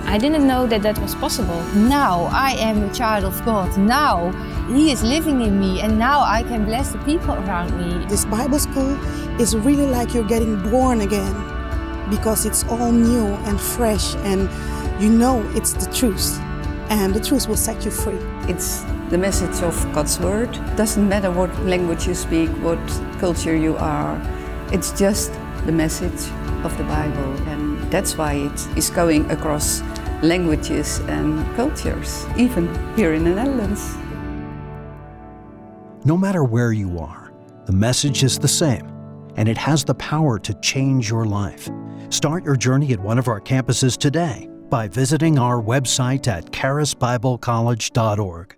I 0.10 0.18
didn't 0.18 0.48
know 0.48 0.66
that 0.66 0.82
that 0.82 0.98
was 0.98 1.14
possible. 1.14 1.62
Now 1.76 2.30
I 2.32 2.54
am 2.54 2.82
a 2.82 2.92
child 2.92 3.26
of 3.26 3.46
God. 3.46 3.78
Now 3.78 4.32
He 4.74 4.92
is 4.92 5.04
living 5.04 5.42
in 5.42 5.60
me, 5.60 5.82
and 5.82 6.00
now 6.00 6.22
I 6.22 6.42
can 6.42 6.66
bless 6.66 6.92
the 6.92 6.98
people 7.06 7.36
around 7.36 7.78
me. 7.78 8.08
This 8.08 8.26
Bible 8.26 8.58
school 8.58 8.98
is 9.40 9.56
really 9.56 9.86
like 9.86 10.16
you're 10.16 10.28
getting 10.28 10.68
born 10.72 11.02
again 11.02 11.36
because 12.10 12.48
it's 12.48 12.64
all 12.70 12.92
new 12.92 13.28
and 13.46 13.62
fresh, 13.62 14.16
and 14.26 14.50
you 15.00 15.12
know 15.12 15.48
it's 15.54 15.74
the 15.74 15.94
truth, 15.94 16.40
and 16.90 17.14
the 17.14 17.20
truth 17.20 17.48
will 17.48 17.62
set 17.68 17.86
you 17.86 17.92
free. 17.92 18.18
It's 18.48 18.82
the 19.12 19.18
message 19.20 19.62
of 19.62 19.76
God's 19.94 20.20
Word. 20.20 20.52
Doesn't 20.76 21.08
matter 21.08 21.30
what 21.30 21.56
language 21.66 22.08
you 22.08 22.16
speak, 22.16 22.50
what 22.64 22.80
culture 23.20 23.56
you 23.56 23.78
are, 23.78 24.20
it's 24.74 24.92
just 24.92 25.32
the 25.68 25.72
message 25.72 26.32
of 26.66 26.76
the 26.80 26.84
Bible. 26.86 27.32
And 27.48 27.80
that's 27.92 28.18
why 28.18 28.34
it 28.34 28.78
is 28.78 28.90
going 28.90 29.30
across 29.30 29.84
languages 30.22 31.00
and 31.08 31.46
cultures, 31.56 32.26
even 32.38 32.68
here 32.96 33.14
in 33.14 33.24
the 33.24 33.30
Netherlands. 33.30 33.96
No 36.06 36.18
matter 36.18 36.44
where 36.44 36.72
you 36.72 36.98
are, 37.00 37.32
the 37.66 37.74
message 37.74 38.24
is 38.24 38.40
the 38.40 38.48
same, 38.48 38.88
and 39.36 39.50
it 39.50 39.58
has 39.58 39.84
the 39.84 39.96
power 39.96 40.38
to 40.40 40.54
change 40.56 41.10
your 41.10 41.26
life. 41.26 41.70
Start 42.10 42.44
your 42.44 42.56
journey 42.56 42.94
at 42.94 43.00
one 43.00 43.20
of 43.20 43.28
our 43.28 43.42
campuses 43.42 43.98
today 43.98 44.50
by 44.70 44.88
visiting 44.88 45.40
our 45.40 45.62
website 45.62 46.28
at 46.28 46.52
charisbiblecollege.org. 46.52 48.56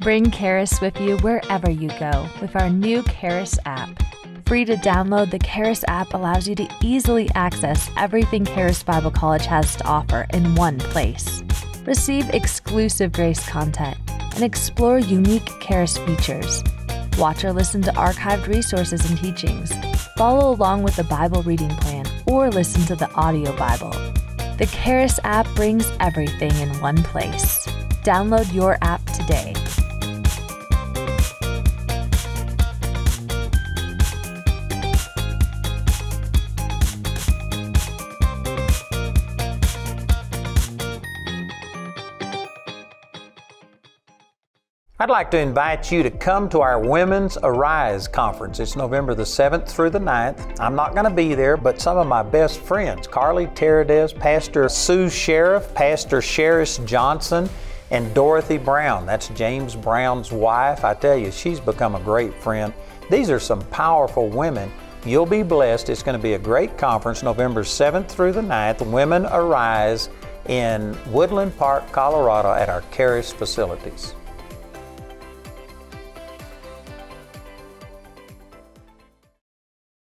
Bring 0.00 0.30
Charis 0.30 0.80
with 0.80 1.00
you 1.00 1.16
wherever 1.18 1.70
you 1.70 1.88
go 1.98 2.28
with 2.40 2.54
our 2.54 2.68
new 2.68 3.02
Charis 3.02 3.58
app. 3.64 4.02
Free 4.46 4.64
to 4.66 4.76
download, 4.76 5.32
the 5.32 5.40
Charis 5.40 5.84
app 5.88 6.14
allows 6.14 6.46
you 6.46 6.54
to 6.54 6.68
easily 6.80 7.28
access 7.34 7.90
everything 7.96 8.44
Charis 8.44 8.80
Bible 8.80 9.10
College 9.10 9.44
has 9.44 9.74
to 9.74 9.84
offer 9.84 10.24
in 10.32 10.54
one 10.54 10.78
place. 10.78 11.42
Receive 11.84 12.30
exclusive 12.30 13.10
grace 13.10 13.44
content 13.48 13.96
and 14.08 14.44
explore 14.44 15.00
unique 15.00 15.50
Charis 15.60 15.98
features. 15.98 16.62
Watch 17.18 17.44
or 17.44 17.52
listen 17.52 17.82
to 17.82 17.90
archived 17.94 18.46
resources 18.46 19.10
and 19.10 19.18
teachings. 19.18 19.72
Follow 20.16 20.54
along 20.54 20.84
with 20.84 20.94
the 20.94 21.04
Bible 21.04 21.42
reading 21.42 21.70
plan 21.78 22.06
or 22.26 22.48
listen 22.48 22.82
to 22.82 22.94
the 22.94 23.10
audio 23.14 23.56
Bible. 23.56 23.90
The 24.58 24.70
Charis 24.70 25.18
app 25.24 25.48
brings 25.56 25.90
everything 25.98 26.54
in 26.58 26.68
one 26.78 27.02
place. 27.02 27.66
Download 28.04 28.54
your 28.54 28.78
app 28.80 29.04
today. 29.06 29.54
I'd 44.98 45.10
like 45.10 45.30
to 45.32 45.38
invite 45.38 45.92
you 45.92 46.02
to 46.02 46.10
come 46.10 46.48
to 46.48 46.62
our 46.62 46.80
Women's 46.80 47.36
Arise 47.42 48.08
conference. 48.08 48.60
It's 48.60 48.76
November 48.76 49.14
the 49.14 49.24
7th 49.24 49.68
through 49.68 49.90
the 49.90 49.98
9th. 49.98 50.58
I'm 50.58 50.74
not 50.74 50.94
going 50.94 51.04
to 51.04 51.10
be 51.10 51.34
there, 51.34 51.58
but 51.58 51.78
some 51.78 51.98
of 51.98 52.06
my 52.06 52.22
best 52.22 52.60
friends, 52.60 53.06
Carlie 53.06 53.48
Terradez, 53.48 54.18
Pastor 54.18 54.70
Sue 54.70 55.10
Sheriff, 55.10 55.74
Pastor 55.74 56.22
Sheris 56.22 56.82
Johnson, 56.86 57.46
and 57.90 58.14
Dorothy 58.14 58.56
Brown. 58.56 59.04
That's 59.04 59.28
James 59.28 59.76
Brown's 59.76 60.32
wife. 60.32 60.82
I 60.82 60.94
tell 60.94 61.18
you, 61.18 61.30
she's 61.30 61.60
become 61.60 61.94
a 61.94 62.00
great 62.00 62.32
friend. 62.32 62.72
These 63.10 63.28
are 63.28 63.38
some 63.38 63.60
powerful 63.66 64.30
women. 64.30 64.72
You'll 65.04 65.26
be 65.26 65.42
blessed. 65.42 65.90
It's 65.90 66.02
going 66.02 66.18
to 66.18 66.22
be 66.22 66.32
a 66.32 66.38
great 66.38 66.78
conference, 66.78 67.22
November 67.22 67.64
7th 67.64 68.08
through 68.08 68.32
the 68.32 68.40
9th. 68.40 68.90
Women 68.90 69.26
Arise 69.26 70.08
in 70.48 70.96
Woodland 71.12 71.54
Park, 71.58 71.92
Colorado 71.92 72.54
at 72.54 72.70
our 72.70 72.82
Charis 72.90 73.30
facilities. 73.30 74.15